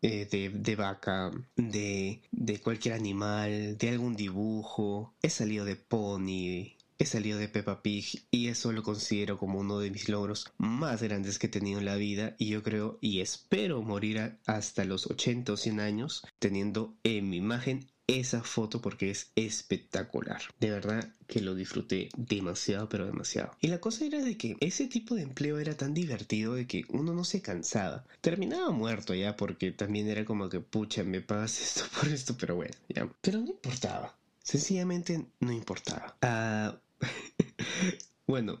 eh, 0.00 0.26
de, 0.30 0.48
de, 0.48 0.74
vaca, 0.74 1.30
de, 1.56 2.22
de 2.32 2.60
cualquier 2.62 2.94
animal, 2.94 3.76
de 3.76 3.90
algún 3.90 4.16
dibujo. 4.16 5.14
He 5.20 5.28
salido 5.28 5.66
de 5.66 5.76
Pony, 5.76 6.75
he 6.98 7.06
salido 7.06 7.38
de 7.38 7.48
Peppa 7.48 7.82
Pig 7.82 8.26
y 8.30 8.48
eso 8.48 8.72
lo 8.72 8.82
considero 8.82 9.38
como 9.38 9.58
uno 9.60 9.78
de 9.78 9.90
mis 9.90 10.08
logros 10.08 10.52
más 10.58 11.02
grandes 11.02 11.38
que 11.38 11.46
he 11.46 11.50
tenido 11.50 11.78
en 11.78 11.84
la 11.84 11.96
vida 11.96 12.34
y 12.38 12.48
yo 12.48 12.62
creo 12.62 12.98
y 13.00 13.20
espero 13.20 13.82
morir 13.82 14.38
hasta 14.46 14.84
los 14.84 15.06
80 15.06 15.52
o 15.52 15.56
100 15.56 15.80
años 15.80 16.26
teniendo 16.38 16.94
en 17.02 17.28
mi 17.28 17.36
imagen 17.36 17.86
esa 18.06 18.42
foto 18.42 18.80
porque 18.80 19.10
es 19.10 19.32
espectacular. 19.34 20.40
De 20.60 20.70
verdad 20.70 21.12
que 21.26 21.40
lo 21.40 21.54
disfruté 21.54 22.08
demasiado, 22.16 22.88
pero 22.88 23.06
demasiado. 23.06 23.50
Y 23.60 23.68
la 23.68 23.80
cosa 23.80 24.04
era 24.04 24.22
de 24.22 24.36
que 24.36 24.56
ese 24.60 24.86
tipo 24.86 25.16
de 25.16 25.22
empleo 25.22 25.58
era 25.58 25.76
tan 25.76 25.92
divertido 25.92 26.54
de 26.54 26.66
que 26.66 26.84
uno 26.88 27.14
no 27.14 27.24
se 27.24 27.42
cansaba. 27.42 28.04
Terminaba 28.20 28.70
muerto 28.70 29.14
ya 29.14 29.36
porque 29.36 29.72
también 29.72 30.08
era 30.08 30.24
como 30.24 30.48
que, 30.48 30.60
pucha, 30.60 31.02
me 31.02 31.20
pagas 31.20 31.60
esto 31.60 31.84
por 31.98 32.08
esto, 32.08 32.36
pero 32.38 32.54
bueno, 32.54 32.74
ya. 32.88 33.08
Pero 33.20 33.40
no 33.40 33.50
importaba. 33.50 34.16
Sencillamente 34.42 35.26
no 35.40 35.50
importaba. 35.50 36.16
Ah, 36.22 36.78
bueno, 38.26 38.60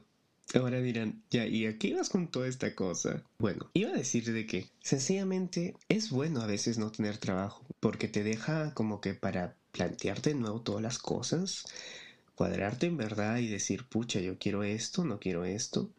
ahora 0.54 0.80
dirán, 0.80 1.22
ya, 1.30 1.46
¿y 1.46 1.66
a 1.66 1.78
qué 1.78 1.88
ibas 1.88 2.08
con 2.08 2.28
toda 2.28 2.48
esta 2.48 2.74
cosa? 2.74 3.22
Bueno, 3.38 3.70
iba 3.74 3.90
a 3.90 3.96
decir 3.96 4.32
de 4.32 4.46
que 4.46 4.68
sencillamente 4.80 5.76
es 5.88 6.10
bueno 6.10 6.40
a 6.40 6.46
veces 6.46 6.78
no 6.78 6.90
tener 6.90 7.18
trabajo, 7.18 7.64
porque 7.80 8.08
te 8.08 8.22
deja 8.22 8.74
como 8.74 9.00
que 9.00 9.14
para 9.14 9.56
plantearte 9.72 10.30
de 10.30 10.36
nuevo 10.40 10.60
todas 10.62 10.82
las 10.82 10.98
cosas, 10.98 11.64
cuadrarte 12.34 12.86
en 12.86 12.96
verdad 12.96 13.38
y 13.38 13.48
decir, 13.48 13.86
pucha, 13.86 14.20
yo 14.20 14.38
quiero 14.38 14.62
esto, 14.62 15.04
no 15.04 15.18
quiero 15.18 15.44
esto. 15.44 15.90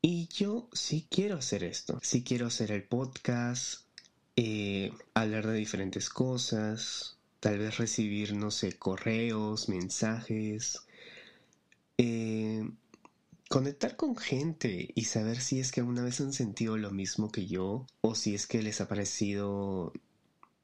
Y 0.00 0.28
yo 0.28 0.68
sí 0.72 1.06
quiero 1.10 1.36
hacer 1.36 1.64
esto, 1.64 1.98
sí 2.02 2.22
quiero 2.22 2.46
hacer 2.46 2.70
el 2.70 2.84
podcast, 2.84 3.82
eh, 4.36 4.92
hablar 5.14 5.46
de 5.48 5.54
diferentes 5.54 6.08
cosas, 6.08 7.18
tal 7.40 7.58
vez 7.58 7.78
recibir, 7.78 8.34
no 8.34 8.52
sé, 8.52 8.78
correos, 8.78 9.68
mensajes, 9.68 10.82
eh, 11.98 12.68
conectar 13.48 13.96
con 13.96 14.16
gente 14.16 14.88
y 14.94 15.04
saber 15.04 15.40
si 15.40 15.60
es 15.60 15.72
que 15.72 15.80
alguna 15.80 16.02
vez 16.02 16.20
han 16.20 16.32
sentido 16.32 16.76
lo 16.76 16.90
mismo 16.90 17.30
que 17.30 17.46
yo 17.46 17.86
o 18.00 18.14
si 18.14 18.34
es 18.34 18.46
que 18.46 18.62
les 18.62 18.80
ha 18.80 18.88
parecido 18.88 19.92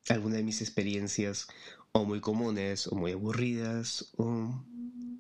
alguna 0.09 0.37
de 0.37 0.45
mis 0.45 0.61
experiencias 0.61 1.49
o 1.93 2.05
muy 2.05 2.21
comunes 2.21 2.87
o 2.87 2.95
muy 2.95 3.12
aburridas 3.12 4.11
o, 4.17 4.62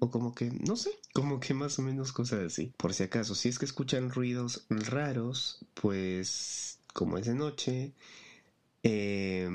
o 0.00 0.10
como 0.10 0.34
que, 0.34 0.50
no 0.50 0.76
sé, 0.76 0.90
como 1.12 1.40
que 1.40 1.54
más 1.54 1.78
o 1.78 1.82
menos 1.82 2.12
cosas 2.12 2.40
así. 2.44 2.72
Por 2.76 2.92
si 2.94 3.04
acaso, 3.04 3.34
si 3.34 3.48
es 3.48 3.58
que 3.58 3.64
escuchan 3.64 4.10
ruidos 4.10 4.66
raros, 4.68 5.64
pues 5.74 6.80
como 6.92 7.18
es 7.18 7.26
de 7.26 7.34
noche, 7.34 7.92
eh, 8.82 9.48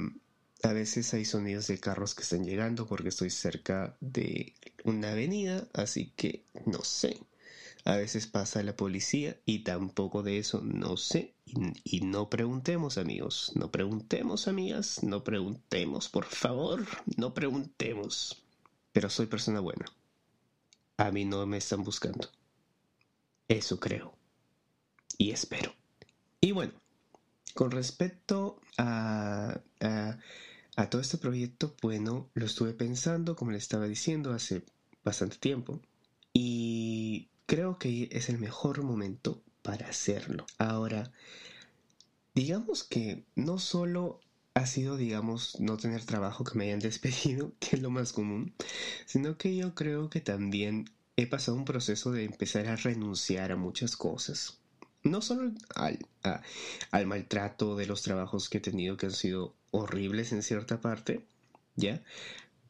a 0.63 0.73
veces 0.73 1.13
hay 1.13 1.25
sonidos 1.25 1.67
de 1.67 1.79
carros 1.79 2.15
que 2.15 2.23
están 2.23 2.43
llegando 2.43 2.85
porque 2.85 3.09
estoy 3.09 3.29
cerca 3.29 3.95
de 4.01 4.53
una 4.83 5.11
avenida, 5.11 5.67
así 5.73 6.11
que 6.15 6.43
no 6.65 6.83
sé. 6.83 7.19
A 7.85 7.95
veces 7.95 8.27
pasa 8.27 8.61
la 8.61 8.75
policía 8.75 9.37
y 9.45 9.59
tampoco 9.59 10.21
de 10.21 10.37
eso 10.37 10.61
no 10.61 10.97
sé. 10.97 11.33
Y, 11.83 12.01
no 12.01 12.29
preguntemos 12.29 12.97
amigos, 12.97 13.53
no 13.55 13.71
preguntemos 13.71 14.47
amigas, 14.47 15.01
no 15.01 15.23
preguntemos, 15.23 16.09
por 16.09 16.25
favor, 16.25 16.85
no 17.17 17.33
preguntemos. 17.33 18.43
Pero 18.91 19.09
soy 19.09 19.27
persona 19.27 19.61
buena. 19.61 19.85
A 20.97 21.11
mí 21.11 21.25
no 21.25 21.45
me 21.45 21.57
están 21.57 21.83
buscando. 21.83 22.29
Eso 23.47 23.79
creo. 23.79 24.13
Y 25.17 25.31
espero. 25.31 25.73
Y 26.41 26.51
bueno, 26.51 26.73
con 27.53 27.71
respecto 27.71 28.59
a, 28.77 29.59
a 30.79 30.89
todo 30.89 31.01
este 31.01 31.17
proyecto, 31.17 31.75
bueno, 31.81 32.29
lo 32.33 32.45
estuve 32.45 32.71
pensando, 32.71 33.35
como 33.35 33.51
le 33.51 33.57
estaba 33.57 33.85
diciendo, 33.85 34.31
hace 34.31 34.63
bastante 35.03 35.35
tiempo. 35.35 35.81
Y 36.31 37.27
creo 37.47 37.77
que 37.77 38.07
es 38.13 38.29
el 38.29 38.39
mejor 38.39 38.81
momento 38.81 39.43
para 39.61 39.89
hacerlo. 39.89 40.45
Ahora, 40.57 41.11
digamos 42.33 42.85
que 42.85 43.25
no 43.35 43.59
solo 43.59 44.21
ha 44.53 44.65
sido, 44.65 44.95
digamos, 44.95 45.59
no 45.59 45.75
tener 45.75 46.05
trabajo 46.05 46.45
que 46.45 46.57
me 46.57 46.63
hayan 46.67 46.79
despedido, 46.89 47.51
que 47.59 47.75
es 47.75 47.81
lo 47.81 47.89
más 47.89 48.13
común, 48.13 48.53
sino 49.05 49.37
que 49.37 49.57
yo 49.57 49.75
creo 49.75 50.09
que 50.09 50.21
también 50.21 50.89
he 51.17 51.27
pasado 51.27 51.57
un 51.57 51.65
proceso 51.65 52.13
de 52.13 52.23
empezar 52.23 52.67
a 52.67 52.77
renunciar 52.77 53.51
a 53.51 53.57
muchas 53.57 53.97
cosas 53.97 54.59
no 55.03 55.21
solo 55.21 55.51
al, 55.75 55.99
al 56.91 57.07
maltrato 57.07 57.75
de 57.75 57.85
los 57.85 58.01
trabajos 58.01 58.49
que 58.49 58.57
he 58.57 58.61
tenido 58.61 58.97
que 58.97 59.05
han 59.05 59.13
sido 59.13 59.55
horribles 59.71 60.31
en 60.31 60.43
cierta 60.43 60.81
parte, 60.81 61.25
¿ya? 61.75 62.01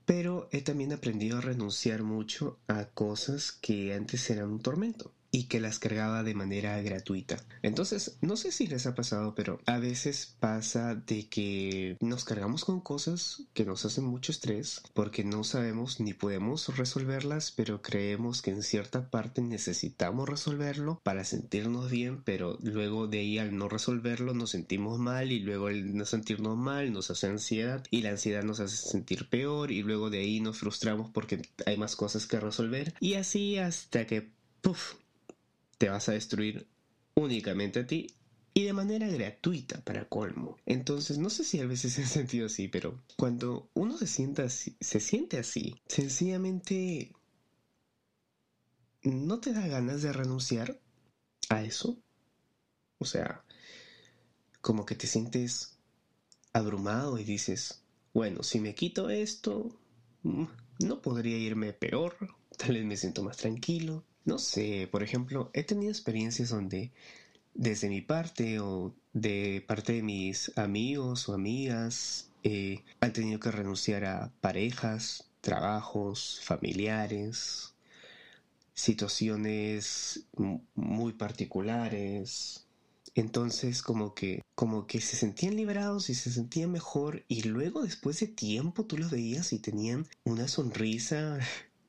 Pero 0.06 0.50
he 0.51 0.62
también 0.62 0.94
aprendido 0.94 1.38
a 1.38 1.41
renunciar 1.41 2.03
mucho 2.03 2.58
a 2.68 2.86
cosas 2.86 3.51
que 3.51 3.94
antes 3.94 4.29
eran 4.29 4.50
un 4.50 4.62
tormento 4.62 5.12
y 5.31 5.43
que 5.45 5.59
las 5.59 5.79
cargaba 5.79 6.24
de 6.24 6.33
manera 6.33 6.81
gratuita. 6.81 7.38
Entonces, 7.62 8.17
no 8.21 8.36
sé 8.38 8.51
si 8.51 8.67
les 8.67 8.86
ha 8.86 8.95
pasado, 8.95 9.36
pero 9.36 9.59
a 9.65 9.77
veces 9.79 10.36
pasa 10.39 10.95
de 10.95 11.27
que 11.29 11.98
nos 12.01 12.24
cargamos 12.24 12.65
con 12.65 12.81
cosas 12.81 13.43
que 13.53 13.65
nos 13.65 13.86
hacen 13.86 14.05
mucho 14.05 14.31
estrés 14.31 14.81
porque 14.93 15.24
no 15.24 15.43
sabemos 15.43 16.00
ni 16.00 16.13
podemos 16.13 16.75
resolverlas, 16.77 17.51
pero 17.51 17.81
creemos 17.81 18.41
que 18.41 18.51
en 18.51 18.63
cierta 18.63 19.09
parte 19.09 19.41
necesitamos 19.41 20.27
resolverlo 20.27 21.00
para 21.03 21.24
sentirnos 21.24 21.91
bien, 21.91 22.24
pero 22.24 22.57
luego 22.62 23.07
de 23.07 23.19
ahí 23.19 23.38
al 23.38 23.55
no 23.55 23.69
resolverlo 23.69 24.33
nos 24.33 24.51
sentimos 24.51 25.00
mal 25.00 25.31
y 25.31 25.39
luego 25.39 25.67
al 25.67 25.95
no 25.95 26.05
sentirnos 26.05 26.57
mal 26.57 26.91
nos 26.91 27.12
hace 27.12 27.27
ansiedad 27.27 27.83
y 27.91 28.01
la 28.01 28.12
ansiedad 28.12 28.43
nos 28.43 28.59
hace 28.59 28.77
sentir 28.77 29.29
peor 29.29 29.71
y 29.71 29.83
luego 29.83 30.09
de 30.09 30.19
ahí 30.19 30.39
nos 30.39 30.57
frustramos 30.57 31.12
porque 31.12 31.41
hay 31.65 31.77
más 31.77 31.95
cosas 31.95 32.25
que 32.25 32.39
resolver 32.39 32.93
y 33.00 33.15
así 33.15 33.57
hasta 33.57 34.05
que 34.05 34.29
puff 34.62 34.95
te 35.79 35.89
vas 35.89 36.09
a 36.09 36.12
destruir 36.12 36.67
únicamente 37.15 37.79
a 37.79 37.88
ti 37.88 38.07
y 38.53 38.65
de 38.65 38.74
manera 38.74 39.07
gratuita 39.07 39.81
para 39.81 40.05
colmo. 40.05 40.57
Entonces, 40.65 41.17
no 41.17 41.29
sé 41.29 41.43
si 41.43 41.59
a 41.59 41.65
veces 41.65 41.98
he 41.98 42.05
sentido 42.05 42.45
así, 42.45 42.67
pero 42.67 43.01
cuando 43.17 43.71
uno 43.74 43.98
se 43.98 44.05
sienta 44.05 44.43
así, 44.43 44.77
se 44.79 45.00
siente 45.00 45.39
así, 45.39 45.74
sencillamente 45.88 47.12
no 49.03 49.39
te 49.39 49.53
da 49.53 49.65
ganas 49.67 50.01
de 50.01 50.13
renunciar 50.13 50.79
a 51.50 51.63
eso. 51.63 51.98
O 52.98 53.05
sea, 53.05 53.45
como 54.62 54.86
que 54.86 54.95
te 54.95 55.07
sientes 55.07 55.79
abrumado 56.51 57.17
y 57.17 57.24
dices, 57.24 57.81
bueno, 58.13 58.43
si 58.43 58.59
me 58.59 58.75
quito 58.75 59.09
esto, 59.09 59.79
mm, 60.24 60.45
no 60.79 61.01
podría 61.01 61.38
irme 61.38 61.71
peor, 61.71 62.17
tal 62.57 62.74
vez 62.74 62.86
me 62.86 62.98
siento 62.98 63.24
más 63.24 63.38
tranquilo. 63.38 64.03
No 64.29 64.38
sé, 64.38 64.88
por 64.91 65.01
ejemplo, 65.01 65.50
he 65.55 65.63
tenido 65.63 65.91
experiencias 65.91 66.50
donde 66.50 66.91
desde 67.55 67.89
mi 67.89 68.01
parte 68.01 68.59
o 68.59 68.93
de 69.12 69.65
parte 69.67 69.93
de 69.93 70.03
mis 70.03 70.55
amigos 70.55 71.27
o 71.27 71.33
amigas 71.33 72.29
eh, 72.43 72.83
han 73.00 73.12
tenido 73.12 73.39
que 73.39 73.50
renunciar 73.50 74.05
a 74.05 74.31
parejas, 74.39 75.31
trabajos, 75.41 76.41
familiares, 76.43 77.74
situaciones 78.75 80.27
muy 80.75 81.13
particulares. 81.13 82.67
Entonces 83.15 83.81
como 83.81 84.13
que 84.13 84.43
como 84.53 84.86
que 84.86 85.01
se 85.01 85.15
sentían 85.15 85.55
liberados 85.55 86.12
y 86.12 86.13
se 86.13 86.31
sentían 86.31 86.71
mejor 86.71 87.25
y 87.27 87.41
luego 87.43 87.81
después 87.81 88.19
de 88.19 88.27
tiempo 88.27 88.86
tú 88.86 89.00
los 89.00 89.09
veías 89.09 89.53
y 89.53 89.59
tenían 89.59 90.07
una 90.24 90.48
sonrisa 90.48 91.39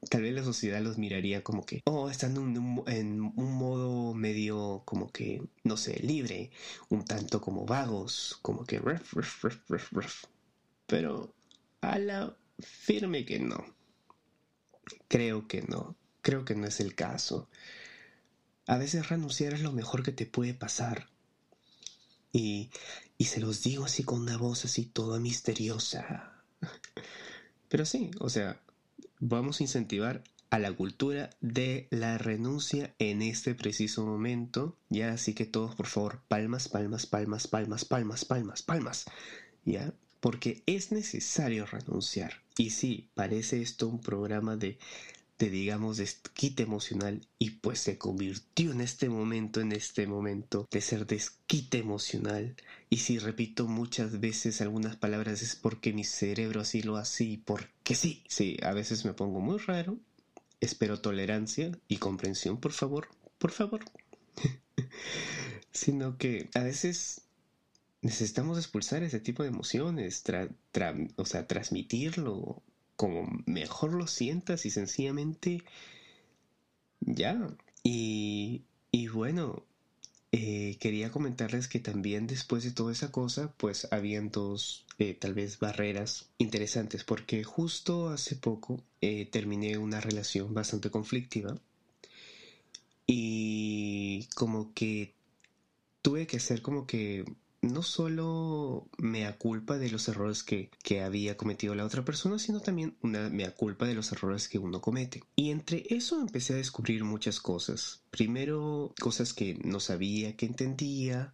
tal 0.09 0.23
vez 0.23 0.35
la 0.35 0.45
sociedad 0.45 0.81
los 0.81 0.99
miraría 0.99 1.45
como 1.45 1.67
que, 1.67 1.83
oh, 1.85 2.09
están 2.09 2.37
en 2.37 3.21
un, 3.21 3.53
modo 3.53 4.15
medio 4.15 4.83
como 4.85 5.11
que, 5.13 5.43
no 5.65 5.77
sé, 5.77 6.01
libre, 6.03 6.51
un 6.89 7.05
tanto 7.05 7.41
como 7.41 7.67
vagos, 7.67 8.39
como 8.43 8.65
que... 8.65 8.81
Pero 10.87 11.35
a 11.83 11.99
la 11.99 12.37
firme 12.59 13.25
que 13.25 13.39
no. 13.39 13.65
Creo 15.09 15.47
que 15.47 15.63
no. 15.63 15.97
Creo 16.23 16.45
que 16.45 16.55
no 16.55 16.67
es 16.67 16.81
el 16.81 16.95
caso. 16.95 17.49
A 18.67 18.79
veces 18.79 19.09
renunciar 19.09 19.53
es 19.53 19.61
lo 19.61 19.73
mejor 19.73 20.03
que 20.03 20.13
te 20.13 20.27
puede 20.27 20.55
pasar. 20.55 21.09
Y, 22.33 22.71
y 23.19 23.27
se 23.27 23.41
los 23.41 23.63
digo 23.63 23.85
así 23.85 24.03
con 24.03 24.21
una 24.21 24.37
voz 24.37 24.65
así 24.65 24.87
toda 24.87 25.21
misteriosa. 25.21 26.43
Pero 27.69 27.85
sí, 27.85 28.11
o 28.19 28.29
sea, 28.29 28.61
vamos 29.19 29.61
a 29.61 29.65
incentivar 29.65 30.23
a 30.51 30.59
la 30.59 30.73
cultura 30.73 31.31
de 31.41 31.87
la 31.91 32.19
renuncia 32.19 32.95
en 32.99 33.23
este 33.23 33.55
preciso 33.55 34.05
momento. 34.05 34.77
Ya, 34.89 35.13
así 35.13 35.35
que 35.35 35.47
todos, 35.47 35.77
por 35.77 35.87
favor, 35.87 36.21
palmas, 36.29 36.69
palmas, 36.69 37.07
palmas, 37.07 37.47
palmas, 37.47 37.85
palmas, 37.85 38.25
palmas, 38.25 38.63
palmas. 38.63 39.05
Ya, 39.65 39.95
porque 40.21 40.63
es 40.67 40.91
necesario 40.91 41.67
renunciar. 41.67 42.43
Y 42.57 42.71
sí, 42.71 43.09
parece 43.15 43.63
esto 43.63 43.89
un 43.89 44.01
programa 44.01 44.57
de 44.57 44.79
de 45.41 45.49
digamos 45.49 45.97
desquite 45.97 46.63
emocional 46.63 47.27
y 47.39 47.51
pues 47.51 47.81
se 47.81 47.97
convirtió 47.97 48.73
en 48.73 48.83
este 48.83 49.09
momento, 49.09 49.63
en 49.63 49.73
este 49.73 50.07
momento 50.07 50.69
de 50.71 50.83
ser 50.83 51.07
desquite 51.07 51.79
emocional. 51.79 52.55
Y 52.91 52.99
si 52.99 53.19
repito 53.19 53.67
muchas 53.67 54.21
veces 54.21 54.61
algunas 54.61 54.97
palabras 54.97 55.41
es 55.41 55.57
porque 55.57 55.95
mi 55.95 56.05
cerebro 56.05 56.61
así 56.61 56.83
lo 56.83 56.99
hace 56.99 57.25
y 57.25 57.37
porque 57.39 57.80
sí. 57.95 58.25
Sí, 58.29 58.57
a 58.63 58.73
veces 58.73 59.05
me 59.05 59.13
pongo 59.13 59.41
muy 59.41 59.59
raro. 59.59 59.99
Espero 60.61 61.01
tolerancia 61.01 61.73
y 61.89 61.97
comprensión, 61.97 62.61
por 62.61 62.73
favor, 62.73 63.09
por 63.39 63.51
favor. 63.51 63.81
Sino 65.73 66.19
que 66.19 66.51
a 66.55 66.61
veces 66.61 67.23
necesitamos 68.03 68.59
expulsar 68.59 69.03
ese 69.03 69.21
tipo 69.21 69.43
de 69.43 69.49
emociones, 69.49 70.23
o 71.17 71.25
sea, 71.25 71.47
transmitirlo 71.47 72.63
como 72.97 73.27
mejor 73.47 73.95
lo 73.95 74.07
sientas 74.07 74.67
y 74.67 74.71
sencillamente 74.71 75.63
ya. 77.01 77.57
Y, 77.83 78.65
y 78.91 79.09
bueno, 79.09 79.65
eh, 80.33 80.77
quería 80.81 81.11
comentarles 81.11 81.67
que 81.69 81.81
también 81.81 82.27
después 82.27 82.63
de 82.65 82.71
toda 82.71 82.93
esa 82.93 83.11
cosa, 83.11 83.53
pues 83.57 83.89
habían 83.91 84.31
dos, 84.31 84.87
eh, 84.99 85.15
tal 85.15 85.35
vez, 85.35 85.59
barreras 85.59 86.31
interesantes, 86.39 87.05
porque 87.05 87.43
justo 87.45 88.11
hace 88.11 88.37
poco 88.37 88.83
eh, 89.01 89.27
terminé 89.27 89.79
una 89.79 90.01
relación 90.01 90.55
bastante 90.55 90.91
conflictiva 90.91 91.61
y 93.07 94.29
como 94.37 94.73
que 94.73 95.13
tuve 96.03 96.27
que 96.27 96.37
hacer 96.37 96.63
como 96.63 96.87
que 96.87 97.25
no 97.63 97.83
solo 97.83 98.89
mea 98.99 99.37
culpa 99.37 99.77
de 99.77 99.91
los 99.91 100.09
errores 100.09 100.43
que, 100.43 100.71
había 101.01 101.37
cometido 101.37 101.75
la 101.75 101.85
otra 101.85 102.05
persona, 102.05 102.39
sino 102.39 102.61
también 102.61 102.97
una 103.03 103.29
mea 103.29 103.55
culpa 103.55 103.87
de 103.87 103.95
los 103.95 104.13
errores 104.13 104.49
que 104.49 104.59
uno 104.59 104.81
comete. 104.81 105.23
Y 105.37 105.51
entre 105.51 105.85
eso 105.91 106.21
empecé 106.21 106.55
a 106.55 106.57
descubrir 106.57 107.05
muchas 107.05 107.41
cosas. 107.41 108.03
Primero, 108.11 108.95
cosas 109.01 109.33
que 109.33 109.59
no 109.65 109.81
sabía, 109.81 110.37
que 110.37 110.47
entendía 110.47 111.33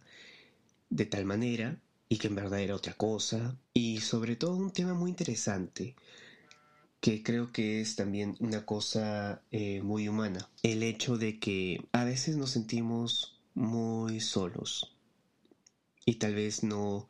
de 0.89 1.05
tal 1.05 1.25
manera 1.25 1.79
y 2.09 2.17
que 2.17 2.27
en 2.27 2.35
verdad 2.35 2.59
era 2.59 2.75
otra 2.75 2.93
cosa. 2.93 3.57
Y 3.73 4.01
sobre 4.01 4.35
todo 4.35 4.55
un 4.55 4.71
tema 4.71 4.93
muy 4.93 5.09
interesante 5.09 5.95
que 6.99 7.23
creo 7.23 7.51
que 7.51 7.81
es 7.81 7.95
también 7.95 8.35
una 8.39 8.65
cosa 8.65 9.41
eh, 9.51 9.81
muy 9.81 10.07
humana. 10.07 10.49
El 10.63 10.83
hecho 10.83 11.17
de 11.17 11.39
que 11.39 11.85
a 11.93 12.03
veces 12.03 12.37
nos 12.37 12.51
sentimos 12.51 13.39
muy 13.53 14.19
solos 14.19 14.96
y 16.07 16.15
tal 16.15 16.35
vez 16.35 16.63
no 16.63 17.09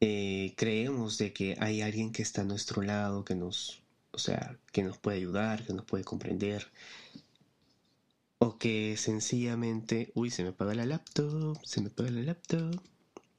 eh, 0.00 0.54
creemos 0.56 1.18
de 1.18 1.32
que 1.32 1.56
hay 1.58 1.82
alguien 1.82 2.12
que 2.12 2.22
está 2.22 2.42
a 2.42 2.44
nuestro 2.44 2.82
lado, 2.82 3.24
que 3.24 3.34
nos, 3.34 3.82
o 4.12 4.18
sea, 4.18 4.56
que 4.70 4.84
nos 4.84 4.96
puede 4.96 5.16
ayudar, 5.18 5.66
que 5.66 5.74
nos 5.74 5.84
puede 5.84 6.04
comprender, 6.04 6.68
o 8.38 8.58
que 8.58 8.96
sencillamente, 8.96 10.12
uy, 10.14 10.30
se 10.30 10.44
me 10.44 10.50
apaga 10.50 10.72
la 10.74 10.86
laptop, 10.86 11.58
se 11.64 11.80
me 11.80 11.88
apaga 11.88 12.10
la 12.10 12.22
laptop. 12.22 12.80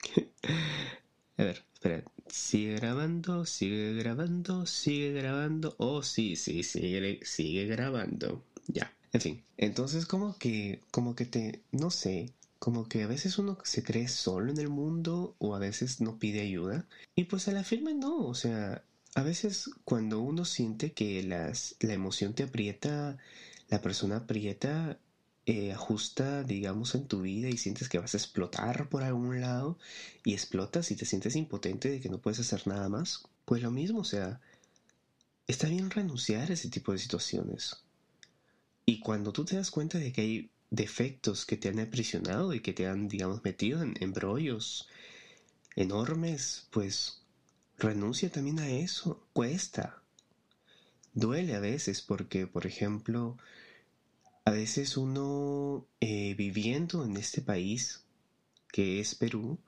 a 1.38 1.43
ver, 1.43 1.63
espera, 1.74 2.03
sigue 2.27 2.75
grabando, 2.75 3.46
sigue 3.46 3.93
grabando, 3.93 4.65
sigue 4.65 5.13
grabando, 5.13 5.75
oh 5.77 6.03
sí, 6.03 6.36
sí, 6.36 6.63
sigue, 6.63 7.22
sigue 7.24 7.67
grabando, 7.67 8.43
ya. 8.67 8.93
En 9.13 9.22
fin, 9.22 9.43
entonces 9.55 10.05
como 10.05 10.38
que, 10.38 10.81
como 10.91 11.15
que 11.15 11.25
te, 11.25 11.62
no 11.72 11.89
sé, 11.89 12.34
como 12.62 12.88
que 12.88 13.01
a 13.01 13.08
veces 13.08 13.39
uno 13.39 13.58
se 13.63 13.82
cree 13.82 14.08
solo 14.08 14.51
en 14.51 14.60
el 14.60 14.70
mundo 14.70 15.36
o 15.39 15.56
a 15.56 15.60
veces 15.60 16.00
no 16.00 16.20
pide 16.20 16.41
ayuda. 16.41 16.86
Y 17.15 17.24
pues 17.24 17.48
a 17.48 17.53
la 17.53 17.63
firme 17.63 17.96
no, 17.96 18.27
o 18.27 18.36
sea, 18.36 18.84
a 19.15 19.24
veces 19.24 19.72
cuando 19.84 20.20
uno 20.20 20.46
siente 20.46 20.94
que 20.94 21.24
las, 21.24 21.75
la 21.80 21.94
emoción 21.94 22.36
te 22.36 22.44
aprieta, 22.44 23.18
la 23.68 23.82
persona 23.82 24.18
aprieta, 24.18 25.00
eh, 25.48 25.72
ajusta, 25.72 26.44
digamos, 26.44 26.94
en 26.94 27.08
tu 27.08 27.22
vida 27.22 27.50
y 27.50 27.58
sientes 27.58 27.89
que 27.89 27.98
vas 27.98 28.13
a 28.13 28.18
explotar 28.18 28.90
por 28.90 29.01
algún 29.01 29.42
lado 29.42 29.79
y 30.24 30.33
explotas 30.33 30.92
y 30.92 30.96
te 30.96 31.07
sientes 31.07 31.35
impotente 31.35 31.90
de 31.90 32.00
que 32.00 32.09
no 32.09 32.20
puedes 32.20 32.42
hacer 32.42 32.68
nada 32.68 32.90
más, 32.90 33.24
pues 33.46 33.64
lo 33.64 33.72
mismo, 33.72 34.01
o 34.01 34.03
sea, 34.03 34.40
está 35.48 35.68
bien 35.68 35.90
renunciar 35.90 36.51
a 36.51 36.53
ese 36.53 36.70
tipo 36.70 36.92
de 36.92 37.00
situaciones. 37.00 37.77
Y 38.85 39.00
cuando 39.00 39.33
tú 39.33 39.46
te 39.46 39.55
das 39.55 39.72
cuenta 39.72 39.98
de 39.98 40.12
que 40.12 40.22
hay 40.22 40.51
defectos 40.72 41.46
que 41.46 41.57
te 41.57 41.70
han 41.70 41.79
aprisionado 41.79 42.53
y 42.53 42.62
que 42.62 42.74
te 42.74 42.88
han, 42.88 43.07
digamos, 43.07 43.44
metido 43.44 43.84
en 43.84 43.94
embrollos 44.00 44.88
enormes, 45.75 46.68
pues 46.72 47.22
renuncia 47.77 48.31
también 48.31 48.60
a 48.60 48.70
eso. 48.70 49.24
Cuesta. 49.34 50.01
Duele 51.14 51.55
a 51.55 51.60
veces 51.60 52.01
porque, 52.01 52.48
por 52.48 52.66
ejemplo, 52.66 53.38
a 54.46 54.51
veces 54.51 54.98
uno 54.98 55.86
eh, 56.00 56.34
viviendo 56.36 57.03
en 57.03 57.18
este 57.18 57.42
país, 57.42 58.05
que 58.72 59.01
es 59.01 59.14
Perú, 59.14 59.60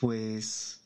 pues 0.00 0.80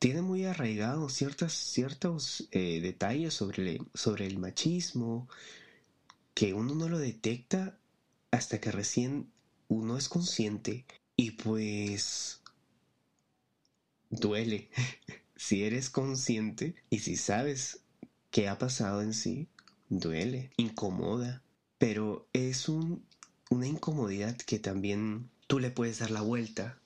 tiene 0.00 0.20
muy 0.20 0.46
arraigado 0.46 1.08
ciertas, 1.08 1.52
ciertos 1.52 2.48
eh, 2.50 2.80
detalles 2.80 3.34
sobre, 3.34 3.78
sobre 3.94 4.26
el 4.26 4.38
machismo 4.38 5.28
que 6.34 6.54
uno 6.54 6.74
no 6.74 6.88
lo 6.88 6.98
detecta 6.98 7.78
hasta 8.32 8.60
que 8.60 8.72
recién 8.72 9.30
uno 9.68 9.96
es 9.96 10.08
consciente 10.08 10.84
y 11.16 11.32
pues 11.32 12.42
duele. 14.10 14.68
si 15.36 15.64
eres 15.64 15.90
consciente 15.90 16.74
y 16.90 17.00
si 17.00 17.16
sabes 17.16 17.80
qué 18.30 18.48
ha 18.48 18.58
pasado 18.58 19.02
en 19.02 19.12
sí, 19.12 19.48
duele, 19.88 20.50
incomoda, 20.56 21.42
pero 21.78 22.28
es 22.32 22.68
un, 22.68 23.04
una 23.50 23.66
incomodidad 23.66 24.36
que 24.36 24.58
también 24.58 25.30
tú 25.46 25.58
le 25.58 25.70
puedes 25.70 25.98
dar 25.98 26.10
la 26.10 26.22
vuelta. 26.22 26.78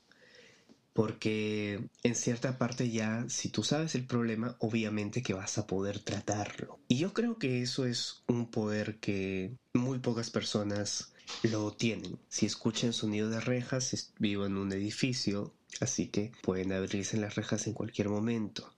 Porque 0.93 1.91
en 2.03 2.15
cierta 2.15 2.57
parte 2.57 2.91
ya, 2.91 3.27
si 3.29 3.51
tú 3.51 3.63
sabes 3.63 3.95
el 3.95 4.07
problema, 4.07 4.57
obviamente 4.61 5.23
que 5.23 5.35
vas 5.35 5.59
a 5.59 5.67
poder 5.67 5.99
tratarlo. 5.99 6.79
Y 6.89 6.97
yo 6.97 7.13
creo 7.13 7.39
que 7.39 7.61
eso 7.61 7.85
es 7.85 8.25
un 8.27 8.51
poder 8.51 8.99
que 8.99 9.59
muy 9.75 9.99
pocas 9.99 10.31
personas 10.31 11.13
lo 11.43 11.73
tienen. 11.73 12.19
Si 12.29 12.47
escuchan 12.47 12.93
sonido 12.93 13.29
de 13.31 13.41
rejas, 13.41 14.13
vivo 14.19 14.47
en 14.47 14.57
un 14.57 14.73
edificio, 14.73 15.55
así 15.81 16.09
que 16.09 16.33
pueden 16.43 16.73
abrirse 16.73 17.17
las 17.17 17.35
rejas 17.35 17.67
en 17.67 17.75
cualquier 17.75 18.09
momento. 18.09 18.73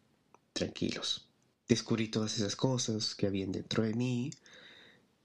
Tranquilos. 0.53 1.29
Descubrí 1.69 2.09
todas 2.09 2.37
esas 2.37 2.57
cosas 2.57 3.15
que 3.15 3.27
habían 3.27 3.53
dentro 3.53 3.85
de 3.85 3.95
mí. 3.95 4.31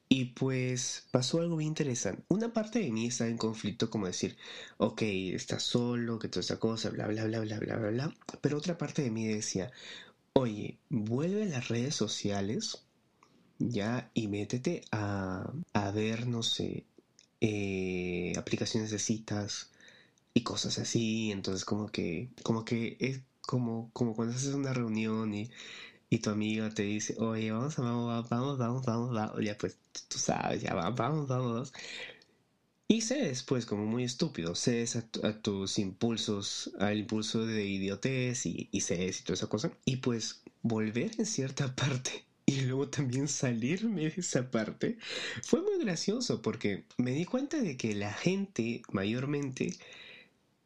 Y 0.09 0.25
pues 0.25 1.07
pasó 1.09 1.39
algo 1.39 1.57
bien 1.57 1.69
interesante. 1.69 2.23
Una 2.27 2.53
parte 2.53 2.79
de 2.79 2.91
mí 2.91 3.07
estaba 3.07 3.29
en 3.31 3.37
conflicto 3.37 3.89
como 3.89 4.05
decir, 4.05 4.37
ok, 4.77 5.01
estás 5.01 5.63
solo, 5.63 6.19
que 6.19 6.27
toda 6.27 6.41
esta 6.41 6.59
cosa, 6.59 6.89
bla, 6.91 7.07
bla, 7.07 7.25
bla, 7.25 7.39
bla, 7.39 7.59
bla, 7.59 7.77
bla, 7.77 7.89
bla. 7.89 8.15
Pero 8.41 8.57
otra 8.57 8.77
parte 8.77 9.01
de 9.01 9.09
mí 9.09 9.25
decía, 9.25 9.71
oye, 10.33 10.77
vuelve 10.89 11.43
a 11.43 11.47
las 11.47 11.67
redes 11.69 11.95
sociales, 11.95 12.83
ya, 13.57 14.11
y 14.13 14.27
métete 14.27 14.81
a, 14.91 15.51
a 15.73 15.91
ver, 15.91 16.27
no 16.27 16.43
sé, 16.43 16.85
eh, 17.43 18.33
aplicaciones 18.37 18.89
de 18.91 18.99
citas 18.99 19.69
y 20.33 20.43
cosas 20.43 20.79
así. 20.79 21.31
Entonces 21.31 21.65
como 21.65 21.87
que, 21.89 22.29
como 22.43 22.65
que 22.65 22.97
es 22.99 23.21
como, 23.41 23.89
como 23.93 24.15
cuando 24.15 24.35
haces 24.35 24.53
una 24.55 24.73
reunión 24.73 25.33
y, 25.35 25.51
y 26.09 26.19
tu 26.19 26.29
amiga 26.31 26.69
te 26.71 26.83
dice, 26.83 27.15
oye, 27.19 27.51
vamos, 27.51 27.75
vamos, 27.77 28.29
vamos, 28.29 28.57
vamos, 28.57 28.85
vamos, 28.85 29.13
vamos, 29.13 29.45
ya 29.45 29.57
pues 29.57 29.77
tú 30.07 30.17
sabes, 30.19 30.61
ya 30.63 30.73
vamos, 30.73 30.97
vamos, 30.97 31.27
vamos. 31.27 31.73
Y 32.87 33.01
cedes, 33.01 33.43
pues, 33.43 33.65
como 33.65 33.85
muy 33.85 34.03
estúpido, 34.03 34.55
cedes 34.55 34.95
a, 34.95 35.05
a, 35.23 35.33
tus 35.41 35.79
impulsos, 35.79 36.71
al 36.79 36.99
impulso 36.99 37.45
de 37.45 37.65
idiotez 37.65 38.45
y, 38.45 38.69
y 38.71 38.81
cedes 38.81 39.21
y 39.21 39.23
toda 39.23 39.35
esa 39.35 39.47
cosa. 39.47 39.71
Y 39.85 39.97
pues 39.97 40.43
volver 40.61 41.11
en 41.17 41.25
cierta 41.25 41.75
parte 41.75 42.25
y 42.45 42.61
luego 42.61 42.89
también 42.89 43.27
salirme 43.27 44.01
de 44.03 44.13
esa 44.17 44.51
parte 44.51 44.97
fue 45.43 45.61
muy 45.61 45.79
gracioso 45.79 46.41
porque 46.41 46.85
me 46.97 47.11
di 47.11 47.25
cuenta 47.25 47.57
de 47.61 47.77
que 47.77 47.95
la 47.95 48.13
gente 48.13 48.81
mayormente, 48.91 49.73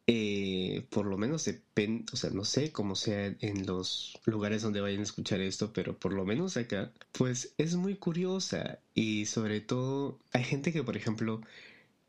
eh, 0.06 0.86
por 0.90 1.06
lo 1.06 1.18
menos 1.18 1.44
depende, 1.44 2.06
o 2.12 2.16
sea, 2.16 2.30
no 2.30 2.44
sé 2.44 2.72
cómo 2.72 2.96
sea 2.96 3.26
en 3.40 3.66
los 3.66 4.18
lugares 4.24 4.62
donde 4.62 4.80
vayan 4.80 5.00
a 5.00 5.04
escuchar 5.04 5.40
esto, 5.40 5.72
pero 5.72 5.98
por 5.98 6.12
lo 6.12 6.24
menos 6.24 6.56
acá, 6.56 6.92
pues 7.12 7.54
es 7.58 7.76
muy 7.76 7.96
curiosa 7.96 8.80
y 8.94 9.26
sobre 9.26 9.60
todo 9.60 10.18
hay 10.32 10.44
gente 10.44 10.72
que, 10.72 10.82
por 10.82 10.96
ejemplo, 10.96 11.42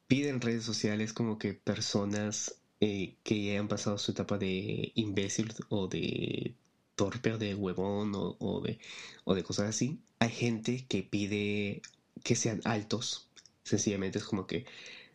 pide 0.07 0.29
en 0.29 0.41
redes 0.41 0.63
sociales 0.65 1.13
como 1.13 1.37
que 1.37 1.53
personas 1.53 2.55
eh, 2.81 3.17
que 3.23 3.43
ya 3.43 3.59
han 3.59 3.67
pasado 3.67 3.97
su 3.97 4.11
etapa 4.11 4.37
de 4.37 4.91
imbécil 4.95 5.53
o 5.69 5.87
de 5.87 6.55
torpe 6.99 7.31
o 7.31 7.37
de 7.37 7.55
huevón 7.55 8.11
o, 8.13 8.61
de, 8.61 8.77
o 9.23 9.33
de 9.33 9.43
cosas 9.43 9.69
así. 9.69 9.99
Hay 10.19 10.31
gente 10.31 10.85
que 10.85 11.01
pide 11.01 11.81
que 12.25 12.35
sean 12.35 12.59
altos. 12.65 13.29
Sencillamente 13.63 14.17
es 14.19 14.25
como 14.25 14.45
que, 14.45 14.65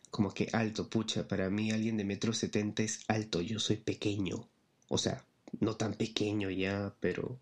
como 0.09 0.33
que 0.33 0.49
alto, 0.51 0.89
pucha, 0.89 1.27
para 1.27 1.51
mí 1.51 1.69
alguien 1.69 1.97
de 1.97 2.03
metro 2.03 2.33
setenta 2.33 2.81
es 2.81 3.01
alto, 3.07 3.39
yo 3.39 3.59
soy 3.59 3.77
pequeño. 3.77 4.47
O 4.87 4.97
sea, 4.97 5.23
no 5.59 5.75
tan 5.75 5.93
pequeño 5.93 6.49
ya, 6.49 6.95
pero, 6.99 7.37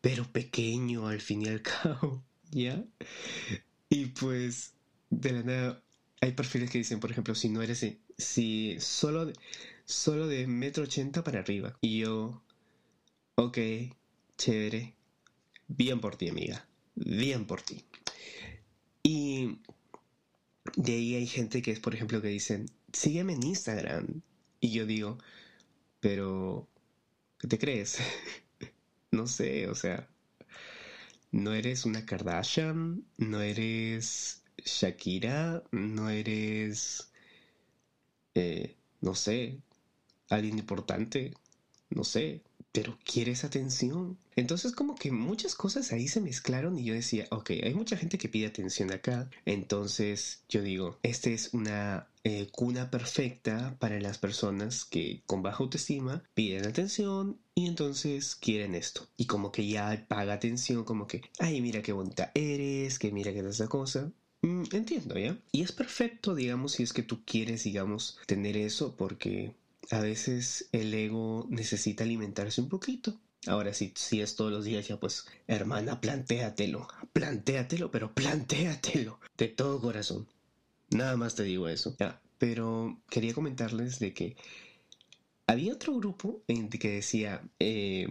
pero 0.00 0.24
pequeño 0.24 1.06
al 1.06 1.20
fin 1.20 1.42
y 1.42 1.48
al 1.48 1.60
cabo. 1.72 2.22
¿Ya? 2.50 2.82
Y 3.90 4.06
pues, 4.06 4.72
de 5.10 5.32
la 5.32 5.42
nada, 5.42 5.82
hay 6.22 6.32
perfiles 6.32 6.70
que 6.70 6.78
dicen, 6.78 7.00
por 7.00 7.10
ejemplo, 7.10 7.34
si 7.34 7.50
no 7.50 7.60
eres, 7.60 7.84
si 8.16 8.76
solo, 8.80 9.30
solo 9.84 10.26
de 10.26 10.46
metro 10.46 10.84
ochenta 10.84 11.22
para 11.22 11.40
arriba. 11.40 11.76
Y 11.82 11.98
yo, 11.98 12.42
ok, 13.38 13.58
chévere, 14.36 14.96
bien 15.68 16.00
por 16.00 16.16
ti, 16.16 16.28
amiga, 16.28 16.68
bien 16.96 17.46
por 17.46 17.62
ti. 17.62 17.84
Y 19.04 19.60
de 20.76 20.92
ahí 20.92 21.14
hay 21.14 21.26
gente 21.28 21.62
que 21.62 21.70
es, 21.70 21.78
por 21.78 21.94
ejemplo, 21.94 22.20
que 22.20 22.28
dicen, 22.28 22.66
sígueme 22.92 23.34
en 23.34 23.44
Instagram. 23.44 24.22
Y 24.60 24.72
yo 24.72 24.86
digo, 24.86 25.18
pero, 26.00 26.68
¿qué 27.38 27.46
te 27.46 27.58
crees? 27.58 27.98
no 29.12 29.28
sé, 29.28 29.68
o 29.68 29.74
sea, 29.76 30.08
no 31.30 31.54
eres 31.54 31.84
una 31.84 32.04
Kardashian, 32.04 33.04
no 33.18 33.40
eres 33.40 34.42
Shakira, 34.64 35.62
no 35.70 36.10
eres, 36.10 37.12
eh, 38.34 38.76
no 39.00 39.14
sé, 39.14 39.60
alguien 40.28 40.58
importante, 40.58 41.34
no 41.90 42.02
sé, 42.04 42.42
pero 42.72 42.98
quieres 43.04 43.44
atención. 43.44 44.18
Entonces 44.36 44.72
como 44.72 44.94
que 44.94 45.10
muchas 45.10 45.54
cosas 45.54 45.92
ahí 45.92 46.08
se 46.08 46.20
mezclaron 46.20 46.78
y 46.78 46.84
yo 46.84 46.94
decía, 46.94 47.26
ok, 47.30 47.50
hay 47.62 47.74
mucha 47.74 47.96
gente 47.96 48.18
que 48.18 48.28
pide 48.28 48.46
atención 48.46 48.92
acá, 48.92 49.28
entonces 49.44 50.44
yo 50.48 50.62
digo, 50.62 50.98
esta 51.02 51.30
es 51.30 51.54
una 51.54 52.08
eh, 52.24 52.48
cuna 52.52 52.90
perfecta 52.90 53.76
para 53.78 54.00
las 54.00 54.18
personas 54.18 54.84
que 54.84 55.22
con 55.26 55.42
baja 55.42 55.62
autoestima 55.64 56.22
piden 56.34 56.66
atención 56.66 57.40
y 57.54 57.66
entonces 57.66 58.36
quieren 58.36 58.74
esto. 58.74 59.08
Y 59.16 59.26
como 59.26 59.50
que 59.50 59.66
ya 59.66 60.04
paga 60.08 60.34
atención, 60.34 60.84
como 60.84 61.06
que, 61.06 61.22
ay, 61.38 61.60
mira 61.60 61.82
qué 61.82 61.92
bonita 61.92 62.30
eres, 62.34 62.98
que 62.98 63.10
mira 63.12 63.32
qué 63.32 63.40
es 63.40 63.46
esa 63.46 63.68
cosa. 63.68 64.12
Mm, 64.42 64.64
entiendo, 64.72 65.18
¿ya? 65.18 65.36
Y 65.50 65.62
es 65.62 65.72
perfecto, 65.72 66.34
digamos, 66.34 66.72
si 66.72 66.82
es 66.84 66.92
que 66.92 67.02
tú 67.02 67.24
quieres, 67.24 67.64
digamos, 67.64 68.18
tener 68.26 68.56
eso, 68.56 68.94
porque 68.96 69.56
a 69.90 70.00
veces 70.00 70.68
el 70.72 70.92
ego 70.92 71.46
necesita 71.48 72.04
alimentarse 72.04 72.60
un 72.60 72.68
poquito. 72.68 73.18
Ahora, 73.46 73.72
si, 73.72 73.92
si 73.94 74.20
es 74.20 74.36
todos 74.36 74.50
los 74.50 74.64
días, 74.64 74.88
ya 74.88 74.98
pues, 74.98 75.26
hermana, 75.46 76.00
plantéatelo, 76.00 76.88
plantéatelo, 77.12 77.90
pero 77.90 78.12
plantéatelo 78.12 79.20
de 79.36 79.48
todo 79.48 79.80
corazón. 79.80 80.28
Nada 80.90 81.16
más 81.16 81.34
te 81.34 81.44
digo 81.44 81.68
eso. 81.68 81.96
Ya, 81.98 82.20
pero 82.38 83.00
quería 83.08 83.34
comentarles 83.34 83.98
de 83.98 84.12
que 84.12 84.36
había 85.46 85.72
otro 85.72 85.94
grupo 85.94 86.42
en 86.48 86.68
que 86.68 86.90
decía 86.90 87.42
eh, 87.58 88.06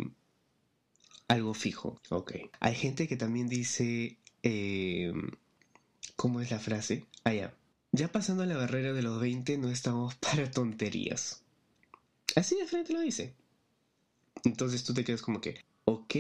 algo 1.28 1.54
fijo. 1.54 2.00
Ok. 2.10 2.34
Hay 2.60 2.76
gente 2.76 3.08
que 3.08 3.18
también 3.18 3.48
dice, 3.48 4.18
eh, 4.44 5.14
¿cómo 6.16 6.42
es 6.42 6.52
la 6.52 6.60
frase? 6.60 7.06
Ah, 7.24 7.34
ya. 7.34 7.54
Ya 7.92 8.12
pasando 8.12 8.46
la 8.46 8.58
barrera 8.58 8.94
de 8.94 9.02
los 9.02 9.20
20 9.20 9.58
no 9.58 9.70
estamos 9.70 10.16
para 10.22 10.50
tonterías. 10.50 11.44
Así 12.36 12.56
de 12.56 12.68
frente 12.68 12.94
lo 12.94 13.02
dice. 13.02 13.34
Entonces 14.44 14.84
tú 14.84 14.94
te 14.94 15.04
quedas 15.04 15.22
como 15.22 15.42
que, 15.42 15.66
ok, 15.86 16.16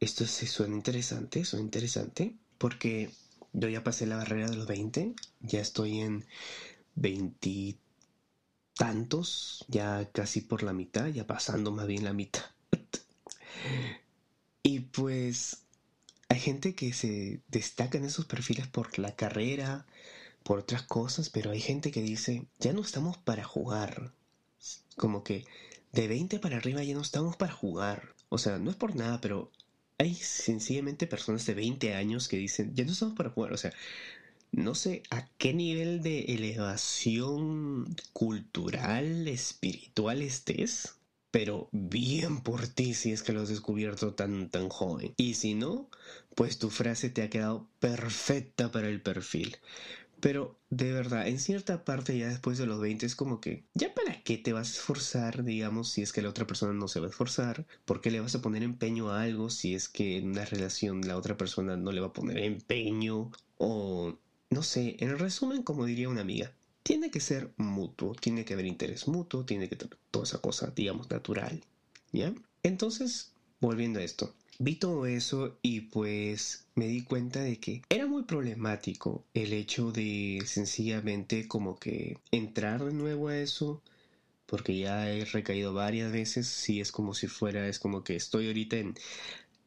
esto 0.00 0.26
se 0.26 0.46
suena 0.46 0.76
interesante, 0.76 1.44
suena 1.44 1.64
interesante, 1.64 2.34
porque 2.58 3.10
yo 3.52 3.68
ya 3.68 3.84
pasé 3.84 4.06
la 4.06 4.16
barrera 4.16 4.48
de 4.48 4.56
los 4.56 4.66
20, 4.66 5.14
ya 5.40 5.60
estoy 5.60 6.00
en 6.00 6.24
veintitantos, 6.94 9.64
ya 9.68 10.10
casi 10.12 10.40
por 10.40 10.62
la 10.62 10.72
mitad, 10.72 11.08
ya 11.08 11.26
pasando 11.26 11.72
más 11.72 11.86
bien 11.86 12.04
la 12.04 12.12
mitad. 12.12 12.44
y 14.62 14.80
pues 14.80 15.58
hay 16.28 16.40
gente 16.40 16.74
que 16.74 16.92
se 16.92 17.40
destaca 17.48 17.98
en 17.98 18.04
esos 18.04 18.26
perfiles 18.26 18.66
por 18.66 18.98
la 18.98 19.14
carrera, 19.14 19.86
por 20.42 20.58
otras 20.58 20.82
cosas, 20.82 21.30
pero 21.30 21.50
hay 21.50 21.60
gente 21.60 21.90
que 21.90 22.02
dice, 22.02 22.46
ya 22.58 22.72
no 22.72 22.82
estamos 22.82 23.16
para 23.18 23.44
jugar, 23.44 24.12
como 24.96 25.24
que 25.24 25.44
de 25.92 26.08
20 26.08 26.38
para 26.38 26.56
arriba 26.56 26.82
ya 26.82 26.94
no 26.94 27.02
estamos 27.02 27.36
para 27.36 27.52
jugar. 27.52 28.14
O 28.28 28.38
sea, 28.38 28.58
no 28.58 28.70
es 28.70 28.76
por 28.76 28.96
nada, 28.96 29.20
pero 29.20 29.50
hay 29.98 30.14
sencillamente 30.14 31.06
personas 31.06 31.46
de 31.46 31.54
20 31.54 31.94
años 31.94 32.28
que 32.28 32.36
dicen, 32.36 32.74
ya 32.74 32.84
no 32.84 32.92
estamos 32.92 33.14
para 33.14 33.30
jugar. 33.30 33.52
O 33.52 33.56
sea, 33.56 33.72
no 34.52 34.74
sé 34.74 35.02
a 35.10 35.26
qué 35.38 35.52
nivel 35.52 36.02
de 36.02 36.20
elevación 36.34 37.96
cultural, 38.12 39.28
espiritual 39.28 40.22
estés, 40.22 40.94
pero 41.30 41.68
bien 41.72 42.40
por 42.40 42.68
ti 42.68 42.94
si 42.94 43.10
es 43.10 43.22
que 43.22 43.32
lo 43.32 43.42
has 43.42 43.48
descubierto 43.48 44.14
tan, 44.14 44.50
tan 44.50 44.68
joven. 44.68 45.14
Y 45.16 45.34
si 45.34 45.54
no, 45.54 45.90
pues 46.36 46.58
tu 46.58 46.70
frase 46.70 47.10
te 47.10 47.22
ha 47.22 47.30
quedado 47.30 47.68
perfecta 47.80 48.70
para 48.70 48.88
el 48.88 49.00
perfil. 49.00 49.56
Pero 50.20 50.58
de 50.70 50.92
verdad, 50.92 51.28
en 51.28 51.38
cierta 51.38 51.84
parte 51.84 52.16
ya 52.16 52.28
después 52.28 52.58
de 52.58 52.66
los 52.66 52.80
20 52.80 53.06
es 53.06 53.14
como 53.14 53.40
que, 53.40 53.64
¿ya 53.74 53.94
para 53.94 54.22
qué 54.22 54.38
te 54.38 54.52
vas 54.52 54.68
a 54.68 54.72
esforzar, 54.72 55.44
digamos, 55.44 55.90
si 55.90 56.02
es 56.02 56.12
que 56.12 56.22
la 56.22 56.30
otra 56.30 56.46
persona 56.46 56.72
no 56.72 56.88
se 56.88 57.00
va 57.00 57.06
a 57.06 57.10
esforzar? 57.10 57.66
¿Por 57.84 58.00
qué 58.00 58.10
le 58.10 58.20
vas 58.20 58.34
a 58.34 58.40
poner 58.40 58.62
empeño 58.62 59.10
a 59.10 59.22
algo 59.22 59.50
si 59.50 59.74
es 59.74 59.88
que 59.88 60.16
en 60.18 60.30
una 60.30 60.44
relación 60.44 61.06
la 61.06 61.16
otra 61.16 61.36
persona 61.36 61.76
no 61.76 61.92
le 61.92 62.00
va 62.00 62.08
a 62.08 62.12
poner 62.12 62.38
empeño? 62.38 63.30
O, 63.58 64.18
no 64.50 64.62
sé, 64.62 64.96
en 65.00 65.18
resumen, 65.18 65.62
como 65.62 65.84
diría 65.84 66.08
una 66.08 66.22
amiga, 66.22 66.52
tiene 66.82 67.10
que 67.10 67.20
ser 67.20 67.52
mutuo, 67.56 68.14
tiene 68.14 68.44
que 68.44 68.54
haber 68.54 68.66
interés 68.66 69.08
mutuo, 69.08 69.44
tiene 69.44 69.68
que 69.68 69.76
toda 70.10 70.24
esa 70.24 70.38
cosa, 70.40 70.72
digamos, 70.74 71.10
natural. 71.10 71.64
¿Ya? 72.12 72.32
Entonces, 72.62 73.32
volviendo 73.60 73.98
a 73.98 74.02
esto, 74.02 74.34
Vi 74.58 74.76
todo 74.76 75.06
eso 75.06 75.58
y 75.62 75.82
pues 75.82 76.66
me 76.74 76.86
di 76.86 77.02
cuenta 77.02 77.40
de 77.40 77.58
que 77.58 77.82
era 77.88 78.06
muy 78.06 78.22
problemático 78.22 79.24
el 79.34 79.52
hecho 79.52 79.92
de 79.92 80.42
sencillamente 80.46 81.48
como 81.48 81.78
que 81.78 82.18
entrar 82.30 82.84
de 82.84 82.92
nuevo 82.92 83.28
a 83.28 83.38
eso 83.38 83.82
porque 84.46 84.78
ya 84.78 85.10
he 85.10 85.24
recaído 85.24 85.74
varias 85.74 86.12
veces 86.12 86.46
si 86.46 86.80
es 86.80 86.92
como 86.92 87.14
si 87.14 87.26
fuera 87.26 87.66
es 87.68 87.78
como 87.78 88.04
que 88.04 88.16
estoy 88.16 88.46
ahorita 88.46 88.76
en 88.76 88.94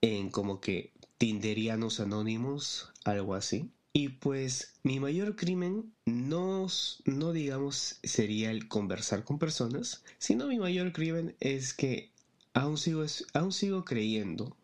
en 0.01 0.29
como 0.29 0.61
que 0.61 0.91
tinderianos 1.17 1.99
anónimos 1.99 2.91
algo 3.03 3.35
así. 3.35 3.69
Y 3.93 4.09
pues 4.09 4.73
mi 4.83 4.99
mayor 4.99 5.35
crimen 5.35 5.91
no, 6.05 6.67
no 7.05 7.33
digamos 7.33 7.99
sería 8.03 8.51
el 8.51 8.67
conversar 8.67 9.23
con 9.23 9.39
personas, 9.39 10.03
sino 10.19 10.47
mi 10.47 10.59
mayor 10.59 10.91
crimen 10.91 11.35
es 11.39 11.73
que 11.73 12.11
aún 12.53 12.77
sigo, 12.77 13.05
aún 13.33 13.51
sigo 13.51 13.85
creyendo 13.85 14.57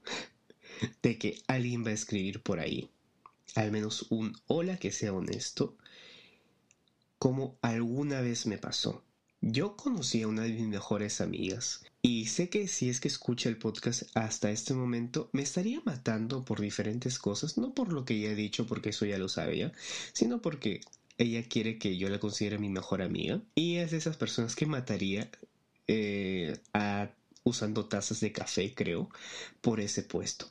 de 1.02 1.18
que 1.18 1.42
alguien 1.48 1.86
va 1.86 1.90
a 1.90 1.94
escribir 1.94 2.42
por 2.42 2.60
ahí. 2.60 2.90
Al 3.56 3.72
menos 3.72 4.08
un 4.10 4.36
hola 4.48 4.78
que 4.78 4.92
sea 4.92 5.14
honesto, 5.14 5.78
como 7.20 7.58
alguna 7.62 8.22
vez 8.22 8.46
me 8.48 8.58
pasó. 8.58 9.04
Yo 9.40 9.76
conocí 9.76 10.22
a 10.22 10.28
una 10.28 10.44
de 10.44 10.54
mis 10.54 10.68
mejores 10.68 11.20
amigas 11.20 11.86
y 12.02 12.28
sé 12.28 12.50
que 12.50 12.68
si 12.68 12.90
es 12.90 13.02
que 13.02 13.10
escucha 13.10 13.50
el 13.50 13.58
podcast 13.58 14.04
hasta 14.14 14.50
este 14.52 14.74
momento 14.74 15.30
me 15.34 15.42
estaría 15.42 15.82
matando 15.84 16.46
por 16.46 16.62
diferentes 16.62 17.20
cosas, 17.20 17.58
no 17.58 17.74
por 17.74 17.92
lo 17.92 18.06
que 18.06 18.14
ella 18.16 18.32
ha 18.32 18.36
dicho, 18.36 18.66
porque 18.66 18.90
eso 18.90 19.06
ya 19.06 19.18
lo 19.18 19.28
sabe 19.28 19.58
ya, 19.58 19.72
sino 20.14 20.42
porque 20.42 20.82
ella 21.18 21.44
quiere 21.44 21.78
que 21.78 21.98
yo 21.98 22.10
la 22.10 22.20
considere 22.20 22.58
mi 22.58 22.70
mejor 22.70 23.02
amiga 23.02 23.42
y 23.54 23.76
es 23.76 23.92
de 23.92 23.98
esas 23.98 24.18
personas 24.18 24.56
que 24.56 24.66
mataría 24.66 25.30
eh, 25.88 26.58
a 26.74 27.12
usando 27.44 27.86
tazas 27.86 28.20
de 28.20 28.32
café, 28.32 28.74
creo, 28.74 29.10
por 29.62 29.80
ese 29.80 30.04
puesto. 30.04 30.50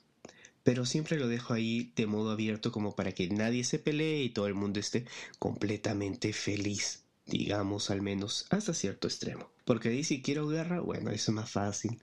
Pero 0.62 0.86
siempre 0.86 1.18
lo 1.18 1.26
dejo 1.26 1.54
ahí 1.54 1.92
de 1.96 2.06
modo 2.06 2.30
abierto 2.30 2.70
como 2.70 2.94
para 2.94 3.12
que 3.12 3.28
nadie 3.28 3.64
se 3.64 3.78
pelee 3.78 4.22
y 4.22 4.30
todo 4.30 4.46
el 4.46 4.54
mundo 4.54 4.78
esté 4.78 5.06
completamente 5.38 6.32
feliz, 6.32 7.02
digamos 7.26 7.90
al 7.90 8.00
menos 8.00 8.46
hasta 8.50 8.72
cierto 8.72 9.08
extremo. 9.08 9.50
Porque 9.64 9.88
ahí 9.88 10.04
si 10.04 10.22
quiero 10.22 10.46
guerra, 10.46 10.80
bueno, 10.80 11.10
eso 11.10 11.32
es 11.32 11.34
más 11.34 11.50
fácil. 11.50 12.00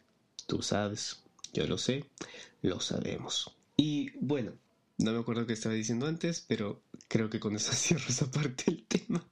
Tú 0.48 0.62
sabes, 0.62 1.22
yo 1.54 1.68
lo 1.68 1.78
sé, 1.78 2.06
lo 2.62 2.80
sabemos. 2.82 3.56
Y 3.78 4.12
bueno, 4.20 4.54
no 4.98 5.14
me 5.14 5.20
acuerdo 5.20 5.46
qué 5.46 5.54
estaba 5.54 5.76
diciendo 5.76 6.08
antes, 6.08 6.44
pero 6.46 6.82
creo 7.08 7.30
que 7.30 7.40
con 7.40 7.56
eso 7.56 7.72
cierro 7.76 8.06
esa 8.10 8.30
parte 8.30 8.66
del 8.68 8.84
tema. 8.84 9.26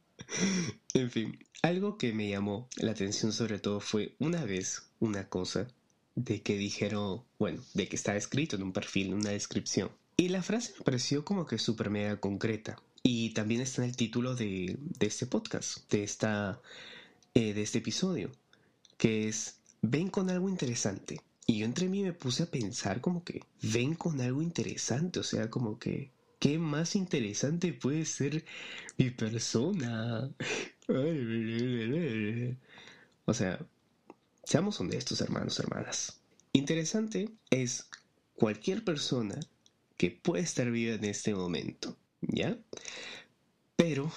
en 0.94 1.12
fin, 1.12 1.40
algo 1.62 1.98
que 1.98 2.14
me 2.14 2.30
llamó 2.30 2.70
la 2.78 2.92
atención 2.92 3.34
sobre 3.34 3.60
todo 3.60 3.80
fue 3.82 4.16
una 4.20 4.46
vez 4.46 4.87
una 5.00 5.28
cosa 5.30 5.68
de 6.16 6.42
que 6.42 6.58
dijeron, 6.58 7.24
bueno, 7.38 7.64
de 7.74 7.88
que 7.88 7.96
está 7.96 8.16
escrito 8.16 8.56
en 8.56 8.64
un 8.64 8.74
perfil, 8.74 9.08
en 9.08 9.14
una 9.16 9.30
descripción. 9.30 9.92
Y 10.18 10.30
la 10.30 10.42
frase 10.42 10.74
me 10.80 10.84
pareció 10.84 11.24
como 11.24 11.46
que 11.46 11.60
súper 11.60 11.92
mega 11.92 12.20
concreta. 12.20 12.82
Y 13.04 13.30
también 13.32 13.62
está 13.62 13.84
en 13.84 13.90
el 13.90 13.96
título 13.96 14.36
de, 14.36 14.80
este 15.00 15.28
podcast, 15.28 15.90
de, 15.92 16.04
esta, 16.04 16.60
eh, 17.36 17.54
de 17.54 17.62
este 17.62 17.78
episodio, 17.78 18.32
que 18.98 19.28
es, 19.28 19.60
ven 19.82 20.10
con 20.10 20.32
algo 20.32 20.50
interesante. 20.50 21.22
Y 21.46 21.60
yo 21.60 21.66
entre 21.66 21.88
mí 21.88 22.02
me 22.02 22.14
puse 22.14 22.44
a 22.44 22.52
pensar 22.52 23.00
como 23.00 23.24
que, 23.24 23.44
ven 23.62 23.94
con 23.94 24.20
algo 24.20 24.42
interesante, 24.42 25.20
o 25.20 25.24
sea, 25.24 25.52
como 25.52 25.78
que, 25.78 26.12
¿qué 26.40 26.58
más 26.58 26.96
interesante 26.96 27.74
puede 27.74 28.06
ser 28.06 28.44
mi 28.98 29.12
persona? 29.12 30.30
O 33.30 33.34
sea, 33.34 33.60
seamos 34.48 34.80
honestos, 34.80 35.20
hermanos, 35.20 35.60
hermanas. 35.60 36.22
Interesante 36.54 37.30
es 37.50 37.90
cualquier 38.34 38.82
persona 38.86 39.38
que 39.98 40.10
puede 40.10 40.44
estar 40.44 40.72
viva 40.72 40.96
en 40.96 41.04
este 41.04 41.36
momento, 41.36 41.98
¿ya? 42.22 42.58
Pero 43.76 44.10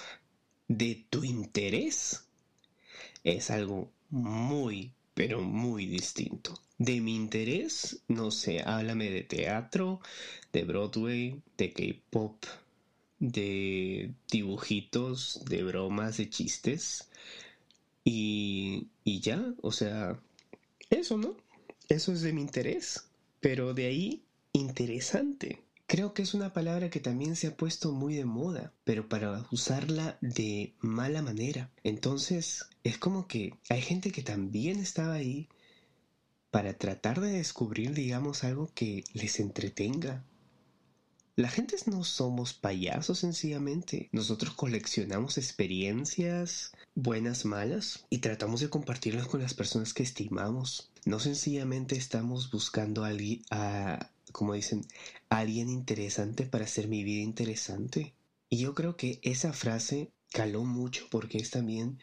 de 0.69 1.05
tu 1.09 1.25
interés 1.25 2.23
es 3.25 3.51
algo 3.51 3.91
muy, 4.09 4.93
pero 5.13 5.41
muy 5.41 5.85
distinto. 5.85 6.57
De 6.77 7.01
mi 7.01 7.13
interés, 7.13 8.01
no 8.07 8.31
sé, 8.31 8.61
háblame 8.61 9.09
de 9.09 9.23
teatro, 9.23 9.99
de 10.53 10.63
Broadway, 10.63 11.41
de 11.57 11.73
K-pop, 11.73 12.45
de 13.19 14.13
dibujitos, 14.31 15.43
de 15.43 15.61
bromas, 15.63 16.15
de 16.15 16.29
chistes. 16.29 17.09
Y, 18.03 18.89
y 19.03 19.19
ya, 19.21 19.53
o 19.61 19.71
sea, 19.71 20.19
eso, 20.89 21.17
¿no? 21.17 21.37
Eso 21.87 22.11
es 22.11 22.21
de 22.21 22.33
mi 22.33 22.41
interés. 22.41 23.05
Pero 23.39 23.73
de 23.73 23.87
ahí, 23.87 24.23
interesante. 24.53 25.63
Creo 25.87 26.13
que 26.13 26.21
es 26.21 26.33
una 26.33 26.53
palabra 26.53 26.89
que 26.89 27.01
también 27.01 27.35
se 27.35 27.47
ha 27.47 27.57
puesto 27.57 27.91
muy 27.91 28.15
de 28.15 28.23
moda, 28.23 28.71
pero 28.85 29.09
para 29.09 29.45
usarla 29.51 30.17
de 30.21 30.73
mala 30.79 31.21
manera. 31.21 31.69
Entonces, 31.83 32.65
es 32.83 32.97
como 32.97 33.27
que 33.27 33.55
hay 33.69 33.81
gente 33.81 34.11
que 34.11 34.23
también 34.23 34.79
estaba 34.79 35.15
ahí 35.15 35.49
para 36.49 36.77
tratar 36.77 37.19
de 37.19 37.31
descubrir, 37.31 37.93
digamos, 37.93 38.43
algo 38.43 38.69
que 38.73 39.03
les 39.13 39.39
entretenga. 39.39 40.23
La 41.37 41.47
gente 41.47 41.77
no 41.85 42.03
somos 42.03 42.53
payasos 42.53 43.19
sencillamente.Nosotros 43.19 44.53
coleccionamos 44.53 45.37
experiencias, 45.37 46.73
buenas, 46.93 47.45
malas, 47.45 48.05
y 48.09 48.17
tratamos 48.17 48.59
de 48.59 48.69
compartirlas 48.69 49.27
con 49.27 49.41
las 49.41 49.53
personas 49.53 49.93
que 49.93 50.03
estimamos. 50.03 50.91
No 51.05 51.19
sencillamente 51.19 51.95
estamos 51.95 52.51
buscando 52.51 53.05
a, 53.05 53.07
alguien, 53.07 53.43
como 54.33 54.53
dicen, 54.53 54.85
alguien 55.29 55.69
interesante 55.69 56.45
para 56.45 56.65
hacer 56.65 56.89
mi 56.89 57.03
vida 57.05 57.21
interesante. 57.21 58.13
Y 58.49 58.57
yo 58.57 58.75
creo 58.75 58.97
que 58.97 59.19
esa 59.23 59.53
frase 59.53 60.11
caló 60.33 60.65
mucho 60.65 61.07
porque 61.09 61.37
es 61.37 61.49
también 61.49 61.97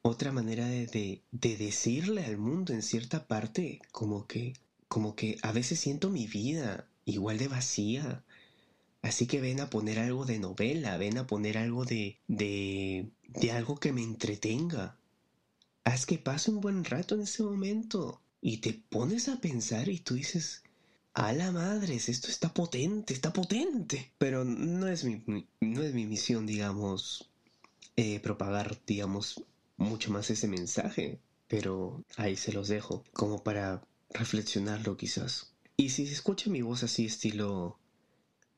otra 0.00 0.32
manera 0.32 0.66
de, 0.66 1.22
de, 1.30 1.56
decirle 1.56 2.24
al 2.24 2.38
mundo 2.38 2.72
en 2.72 2.82
cierta 2.82 3.26
parte 3.26 3.80
como 3.92 4.26
que, 4.26 4.54
como 4.88 5.14
que 5.14 5.36
a 5.42 5.52
veces 5.52 5.80
siento 5.80 6.08
mi 6.08 6.26
vida 6.26 6.88
igual 7.04 7.36
de 7.36 7.48
vacía. 7.48 8.24
Así 9.04 9.26
que 9.26 9.38
ven 9.38 9.60
a 9.60 9.68
poner 9.68 9.98
algo 9.98 10.24
de 10.24 10.38
novela, 10.38 10.96
ven 10.96 11.18
a 11.18 11.26
poner 11.26 11.58
algo 11.58 11.84
de, 11.84 12.20
de, 12.26 13.12
algo 13.52 13.76
que 13.76 13.92
me 13.92 14.02
entretenga. 14.02 14.96
Haz 15.84 16.06
que 16.06 16.16
pase 16.16 16.50
un 16.50 16.62
buen 16.62 16.84
rato 16.84 17.14
en 17.14 17.20
ese 17.20 17.42
momento. 17.42 18.22
Y 18.40 18.58
te 18.62 18.72
pones 18.72 19.28
a 19.28 19.42
pensar 19.42 19.90
y 19.90 19.98
tú 19.98 20.14
dices, 20.14 20.62
a 21.12 21.34
la 21.34 21.52
madres, 21.52 22.08
esto 22.08 22.28
está 22.28 22.54
potente, 22.54 23.12
está 23.12 23.30
potente. 23.30 24.10
Pero 24.16 24.42
no 24.42 24.88
es 24.88 25.04
mi, 25.04 25.22
no 25.60 25.82
es 25.82 25.92
mi 25.92 26.06
misión, 26.06 26.46
digamos, 26.46 27.30
eh, 27.96 28.20
propagar, 28.20 28.80
digamos, 28.86 29.44
mucho 29.76 30.12
más 30.12 30.30
ese 30.30 30.48
mensaje. 30.48 31.20
Pero 31.46 32.02
ahí 32.16 32.36
se 32.36 32.54
los 32.54 32.68
dejo, 32.68 33.04
como 33.12 33.42
para 33.42 33.86
reflexionarlo 34.08 34.96
quizás. 34.96 35.52
Y 35.76 35.90
si 35.90 36.06
se 36.06 36.14
escucha 36.14 36.48
mi 36.48 36.62
voz 36.62 36.84
así 36.84 37.04
estilo, 37.04 37.78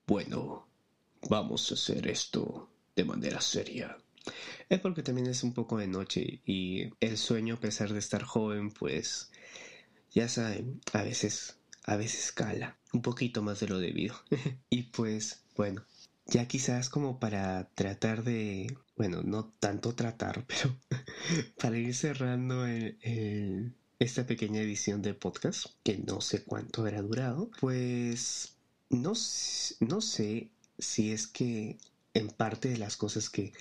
bueno, 0.07 0.67
vamos 1.29 1.71
a 1.71 1.75
hacer 1.75 2.09
esto 2.09 2.71
de 2.95 3.05
manera 3.05 3.41
seria. 3.41 3.97
Es 4.69 4.81
porque 4.81 5.03
también 5.03 5.29
es 5.29 5.43
un 5.43 5.53
poco 5.53 5.79
de 5.79 5.87
noche 5.87 6.41
y 6.45 6.91
el 7.01 7.17
sueño, 7.17 7.55
a 7.55 7.61
pesar 7.61 7.93
de 7.93 7.99
estar 7.99 8.23
joven, 8.23 8.71
pues, 8.71 9.31
ya 10.11 10.29
saben, 10.29 10.81
a 10.93 11.03
veces 11.03 11.57
a 11.87 11.97
veces 11.97 12.33
cala 12.33 12.77
un 12.93 13.01
poquito 13.01 13.43
más 13.43 13.61
de 13.61 13.69
lo 13.69 13.79
debido. 13.79 14.15
y 14.71 14.85
pues 14.85 15.45
bueno, 15.57 15.85
ya 16.27 16.47
quizás 16.47 16.91
como 16.91 17.19
para 17.19 17.71
tratar 17.75 18.25
de, 18.25 18.77
bueno, 18.97 19.23
no 19.23 19.55
tanto 19.61 19.95
tratar, 19.95 20.45
pero 20.49 20.77
para 21.59 21.79
ir 21.79 21.95
cerrando 21.95 22.67
esta 23.99 24.27
pequeña 24.27 24.61
edición 24.61 25.01
de 25.01 25.15
podcast, 25.15 25.67
que 25.83 25.97
no 25.99 26.21
sé 26.21 26.45
cuánto 26.45 26.83
habrá 26.83 27.01
durado, 27.03 27.51
pues 27.61 28.56
no, 28.91 29.13
no 29.81 30.01
sé 30.01 30.51
si 30.79 31.13
es 31.13 31.27
que 31.27 31.79
en 32.15 32.29
parte 32.29 32.69
de 32.69 32.79
las 32.79 32.97
cosas 32.97 33.31
que, 33.31 33.53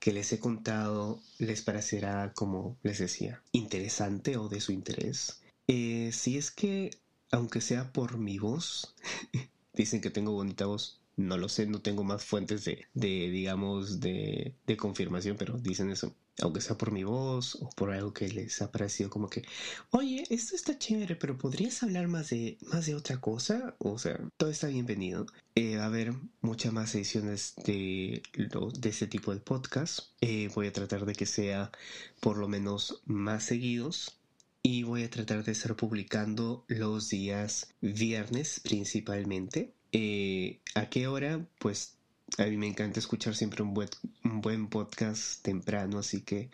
que 0.00 0.12
les 0.12 0.32
he 0.32 0.38
contado 0.38 1.20
les 1.38 1.62
parecerá, 1.62 2.32
como 2.34 2.76
les 2.82 2.98
decía, 2.98 3.42
interesante 3.52 4.36
o 4.36 4.48
de 4.48 4.60
su 4.60 4.72
interés. 4.72 5.40
Eh, 5.66 6.10
si 6.12 6.38
es 6.38 6.50
que 6.50 6.90
aunque 7.30 7.60
sea 7.60 7.92
por 7.92 8.18
mi 8.18 8.38
voz, 8.38 8.94
dicen 9.74 10.00
que 10.00 10.10
tengo 10.10 10.32
bonita 10.32 10.66
voz. 10.66 11.00
No 11.16 11.36
lo 11.36 11.48
sé, 11.48 11.66
no 11.66 11.80
tengo 11.80 12.04
más 12.04 12.24
fuentes 12.24 12.64
de, 12.64 12.86
de 12.94 13.28
digamos, 13.30 13.98
de, 13.98 14.54
de, 14.66 14.76
confirmación, 14.76 15.36
pero 15.36 15.58
dicen 15.58 15.90
eso. 15.90 16.14
Aunque 16.40 16.60
sea 16.60 16.78
por 16.78 16.92
mi 16.92 17.04
voz 17.04 17.56
o 17.56 17.68
por 17.70 17.90
algo 17.90 18.12
que 18.12 18.28
les 18.28 18.62
ha 18.62 18.70
parecido 18.70 19.10
como 19.10 19.28
que, 19.28 19.42
oye, 19.90 20.24
esto 20.30 20.54
está 20.54 20.78
chévere, 20.78 21.16
pero 21.16 21.36
¿podrías 21.36 21.82
hablar 21.82 22.08
más 22.08 22.30
de, 22.30 22.58
más 22.62 22.86
de 22.86 22.94
otra 22.94 23.20
cosa? 23.20 23.74
O 23.78 23.98
sea, 23.98 24.20
todo 24.36 24.50
está 24.50 24.68
bienvenido. 24.68 25.26
Eh, 25.54 25.78
a 25.78 25.86
haber 25.86 26.12
muchas 26.40 26.72
más 26.72 26.94
ediciones 26.94 27.54
de, 27.66 28.22
de 28.34 28.88
este 28.88 29.08
tipo 29.08 29.34
de 29.34 29.40
podcast. 29.40 30.00
Eh, 30.20 30.48
voy 30.54 30.68
a 30.68 30.72
tratar 30.72 31.04
de 31.04 31.14
que 31.14 31.26
sea 31.26 31.72
por 32.20 32.38
lo 32.38 32.46
menos 32.46 33.02
más 33.06 33.44
seguidos 33.44 34.18
y 34.62 34.84
voy 34.84 35.02
a 35.02 35.10
tratar 35.10 35.44
de 35.44 35.52
estar 35.52 35.74
publicando 35.76 36.64
los 36.68 37.08
días 37.08 37.74
viernes 37.80 38.60
principalmente. 38.60 39.74
Eh, 39.92 40.60
¿A 40.74 40.88
qué 40.88 41.08
hora? 41.08 41.46
Pues 41.58 41.97
a 42.36 42.44
mí 42.44 42.56
me 42.56 42.66
encanta 42.66 43.00
escuchar 43.00 43.34
siempre 43.34 43.62
un 43.62 43.74
buen, 43.74 43.88
un 44.24 44.40
buen 44.40 44.68
podcast 44.68 45.42
temprano, 45.42 45.98
así 45.98 46.22
que 46.22 46.50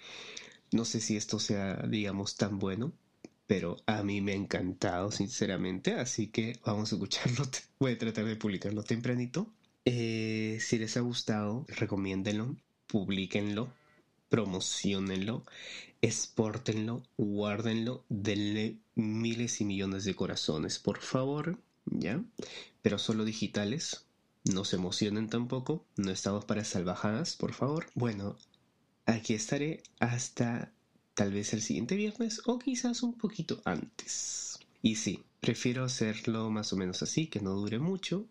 no 0.73 0.85
sé 0.85 1.01
si 1.01 1.17
esto 1.17 1.39
sea, 1.39 1.77
digamos, 1.89 2.37
tan 2.37 2.59
bueno, 2.59 2.93
pero 3.47 3.77
a 3.87 4.03
mí 4.03 4.21
me 4.21 4.33
ha 4.33 4.37
encantado, 4.37 5.11
sinceramente, 5.11 5.95
así 5.95 6.29
que 6.29 6.59
vamos 6.65 6.93
a 6.93 6.97
escucharlo. 6.97 7.45
Voy 7.79 7.93
a 7.93 7.99
tratar 7.99 8.25
de 8.25 8.37
publicarlo 8.37 8.83
tempranito. 8.83 9.53
Eh, 9.85 10.59
si 10.61 10.79
les 10.79 10.97
ha 10.97 11.01
gustado, 11.01 11.67
recomiéndenlo, 11.69 12.57
publiquenlo 12.87 13.71
promocionenlo, 14.35 15.45
exportenlo, 16.03 17.05
guárdenlo, 17.17 18.05
denle 18.09 18.79
miles 18.97 19.61
y 19.61 19.65
millones 19.65 20.05
de 20.05 20.17
corazones, 20.17 20.81
por 20.81 20.99
favor, 20.99 21.61
¿ya? 21.87 22.21
Pero 22.83 22.99
solo 22.99 23.25
digitales, 23.25 24.04
no 24.45 24.65
se 24.65 24.77
emocionen 24.77 25.29
tampoco, 25.29 25.85
no 25.97 26.11
estamos 26.11 26.45
para 26.45 26.65
salvajadas, 26.65 27.37
por 27.37 27.53
favor. 27.53 27.87
Bueno, 27.95 28.37
aquí 29.07 29.35
estaré 29.35 29.83
hasta 30.01 30.73
tal 31.15 31.33
vez 31.33 31.53
el 31.55 31.63
siguiente 31.63 31.97
viernes 31.97 32.43
o 32.47 32.59
quizás 32.59 33.03
un 33.03 33.15
poquito 33.15 33.61
antes. 33.65 34.59
Y 34.83 34.97
sí, 34.97 35.23
prefiero 35.41 35.85
hacerlo 35.85 36.51
más 36.51 36.73
o 36.73 36.77
menos 36.77 37.03
así, 37.03 37.27
que 37.27 37.41
no 37.41 37.55
dure 37.55 37.79
mucho, 37.79 38.27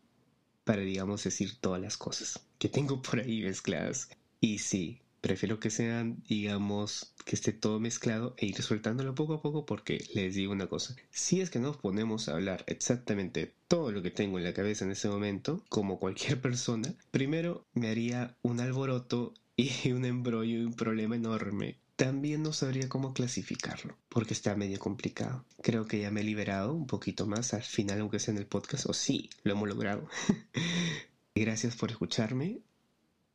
para 0.64 0.82
digamos 0.82 1.24
decir 1.24 1.58
todas 1.60 1.82
las 1.82 1.98
cosas 1.98 2.40
que 2.60 2.70
tengo 2.70 3.02
por 3.02 3.20
ahí 3.20 3.42
mezcladas. 3.42 4.10
Y 4.40 4.60
sí, 4.60 5.00
prefiero 5.24 5.58
que 5.58 5.70
sean, 5.70 6.22
digamos, 6.28 7.14
que 7.24 7.38
esté 7.38 7.54
todo 7.54 7.80
mezclado 7.80 8.36
e 8.38 8.46
ir 8.46 8.62
soltándolo 8.62 9.16
poco 9.16 9.36
a 9.36 9.42
poco 9.42 9.66
porque 9.66 10.04
les 10.14 10.36
digo 10.36 10.52
una 10.52 10.68
cosa, 10.68 10.98
si 11.12 11.40
es 11.40 11.50
que 11.50 11.60
nos 11.60 11.78
ponemos 11.78 12.28
a 12.28 12.34
hablar 12.34 12.66
exactamente 12.68 13.54
todo 13.70 13.94
lo 13.94 14.02
que 14.02 14.12
tengo 14.12 14.38
en 14.38 14.44
la 14.44 14.54
cabeza 14.54 14.84
en 14.84 14.92
ese 14.92 15.08
momento, 15.08 15.64
como 15.70 15.98
cualquier 15.98 16.42
persona, 16.48 16.94
primero 17.10 17.66
me 17.74 17.88
haría 17.90 18.36
un 18.42 18.60
alboroto 18.60 19.34
y 19.56 19.94
un 19.94 20.04
embrollo 20.04 20.60
y 20.60 20.66
un 20.66 20.74
problema 20.74 21.16
enorme. 21.16 21.78
También 21.96 22.44
no 22.44 22.52
sabría 22.52 22.90
cómo 22.90 23.14
clasificarlo, 23.14 23.96
porque 24.10 24.34
está 24.34 24.58
medio 24.58 24.78
complicado. 24.78 25.46
Creo 25.62 25.86
que 25.86 26.02
ya 26.02 26.12
me 26.12 26.20
he 26.20 26.26
liberado 26.26 26.74
un 26.74 26.86
poquito 26.86 27.28
más 27.28 27.54
al 27.54 27.64
final, 27.64 28.02
aunque 28.02 28.20
sea 28.20 28.34
en 28.34 28.40
el 28.40 28.48
podcast, 28.48 28.88
o 28.88 28.94
sí, 28.94 29.30
lo 29.44 29.54
hemos 29.54 29.70
logrado. 29.70 30.06
Gracias 31.36 31.78
por 31.78 31.92
escucharme. 31.92 32.60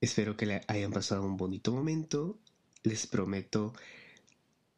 Espero 0.00 0.36
que 0.36 0.46
le 0.46 0.60
hayan 0.68 0.92
pasado 0.92 1.24
un 1.24 1.36
bonito 1.36 1.72
momento. 1.72 2.38
Les 2.84 3.06
prometo 3.06 3.72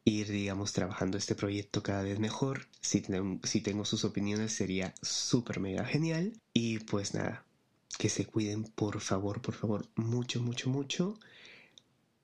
ir, 0.03 0.27
digamos, 0.29 0.73
trabajando 0.73 1.17
este 1.17 1.35
proyecto 1.35 1.83
cada 1.83 2.03
vez 2.03 2.19
mejor. 2.19 2.67
Si, 2.81 3.03
si 3.43 3.61
tengo 3.61 3.85
sus 3.85 4.03
opiniones 4.03 4.51
sería 4.51 4.93
súper 5.01 5.59
mega 5.59 5.85
genial. 5.85 6.33
Y 6.53 6.79
pues 6.79 7.13
nada, 7.13 7.45
que 7.99 8.09
se 8.09 8.25
cuiden 8.25 8.63
por 8.63 8.99
favor, 8.99 9.41
por 9.41 9.53
favor, 9.53 9.87
mucho, 9.95 10.41
mucho, 10.41 10.69
mucho. 10.69 11.19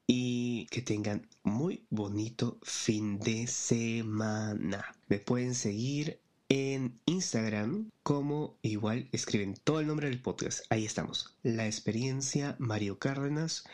Y 0.08 0.66
que 0.68 0.82
tengan 0.82 1.28
muy 1.44 1.86
bonito 1.90 2.58
fin 2.64 3.20
de 3.20 3.46
semana. 3.46 4.96
Me 5.08 5.20
pueden 5.20 5.54
seguir 5.54 6.20
en 6.50 7.00
Instagram 7.06 7.90
como 8.04 8.58
igual 8.62 9.10
escriben 9.12 9.56
todo 9.64 9.80
el 9.80 9.88
nombre 9.88 10.10
del 10.10 10.22
podcast. 10.22 10.66
Ahí 10.70 10.86
estamos. 10.86 11.36
La 11.44 11.66
experiencia 11.66 12.56
Mario 12.60 13.00
Cárdenas. 13.00 13.66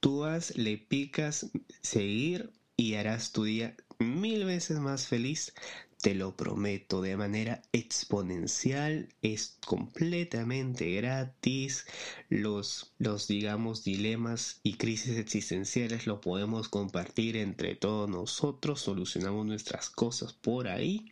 Tú 0.00 0.24
has, 0.24 0.56
le 0.56 0.78
picas 0.78 1.50
seguir 1.82 2.52
y 2.76 2.94
harás 2.94 3.32
tu 3.32 3.44
día 3.44 3.76
mil 3.98 4.44
veces 4.44 4.78
más 4.78 5.06
feliz 5.06 5.54
te 6.04 6.14
lo 6.14 6.36
prometo, 6.36 7.00
de 7.00 7.16
manera 7.16 7.62
exponencial, 7.72 9.08
es 9.22 9.56
completamente 9.64 10.92
gratis. 10.96 11.86
Los, 12.28 12.92
los, 12.98 13.26
digamos, 13.26 13.84
dilemas 13.84 14.60
y 14.62 14.74
crisis 14.74 15.16
existenciales 15.16 16.06
lo 16.06 16.20
podemos 16.20 16.68
compartir 16.68 17.38
entre 17.38 17.74
todos 17.74 18.10
nosotros, 18.10 18.82
solucionamos 18.82 19.46
nuestras 19.46 19.88
cosas 19.88 20.34
por 20.34 20.68
ahí. 20.68 21.10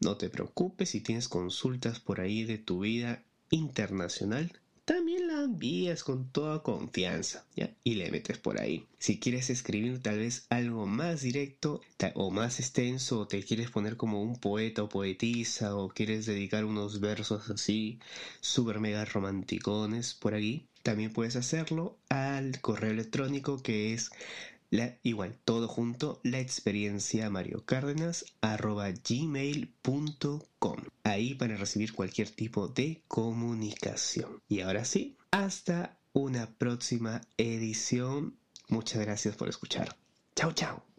No 0.00 0.16
te 0.16 0.28
preocupes 0.28 0.90
si 0.90 1.00
tienes 1.00 1.28
consultas 1.28 2.00
por 2.00 2.20
ahí 2.20 2.42
de 2.42 2.58
tu 2.58 2.80
vida 2.80 3.22
internacional, 3.50 4.50
también 4.86 5.26
la 5.26 5.42
envías 5.42 6.04
con 6.04 6.30
toda 6.30 6.62
confianza, 6.62 7.44
¿ya? 7.56 7.70
Y 7.82 7.96
le 7.96 8.10
metes 8.12 8.38
por 8.38 8.60
ahí. 8.60 8.86
Si 8.98 9.18
quieres 9.18 9.50
escribir 9.50 10.00
tal 10.00 10.18
vez 10.18 10.46
algo 10.48 10.86
más 10.86 11.22
directo 11.22 11.80
o 12.14 12.30
más 12.30 12.60
extenso, 12.60 13.20
o 13.20 13.26
te 13.26 13.42
quieres 13.42 13.68
poner 13.70 13.96
como 13.96 14.22
un 14.22 14.36
poeta 14.36 14.84
o 14.84 14.88
poetisa, 14.88 15.76
o 15.76 15.88
quieres 15.88 16.24
dedicar 16.24 16.64
unos 16.64 17.00
versos 17.00 17.50
así, 17.50 17.98
super 18.40 18.78
mega 18.78 19.04
romanticones 19.04 20.14
por 20.14 20.34
aquí, 20.34 20.68
también 20.84 21.12
puedes 21.12 21.34
hacerlo 21.34 21.98
al 22.08 22.60
correo 22.60 22.92
electrónico 22.92 23.60
que 23.60 23.92
es 23.92 24.12
la, 24.70 24.98
igual, 25.02 25.38
todo 25.44 25.68
junto, 25.68 26.20
la 26.22 26.40
experiencia 26.40 27.30
Mario 27.30 27.64
Cárdenas 27.64 28.24
arroba 28.40 28.90
gmail.com. 28.90 30.76
Ahí 31.04 31.34
para 31.34 31.56
recibir 31.56 31.92
cualquier 31.92 32.30
tipo 32.30 32.68
de 32.68 33.02
comunicación. 33.08 34.42
Y 34.48 34.60
ahora 34.60 34.84
sí, 34.84 35.16
hasta 35.30 35.98
una 36.12 36.46
próxima 36.56 37.20
edición. 37.36 38.36
Muchas 38.68 39.02
gracias 39.02 39.36
por 39.36 39.48
escuchar. 39.48 39.96
Chao, 40.34 40.52
chao. 40.52 40.85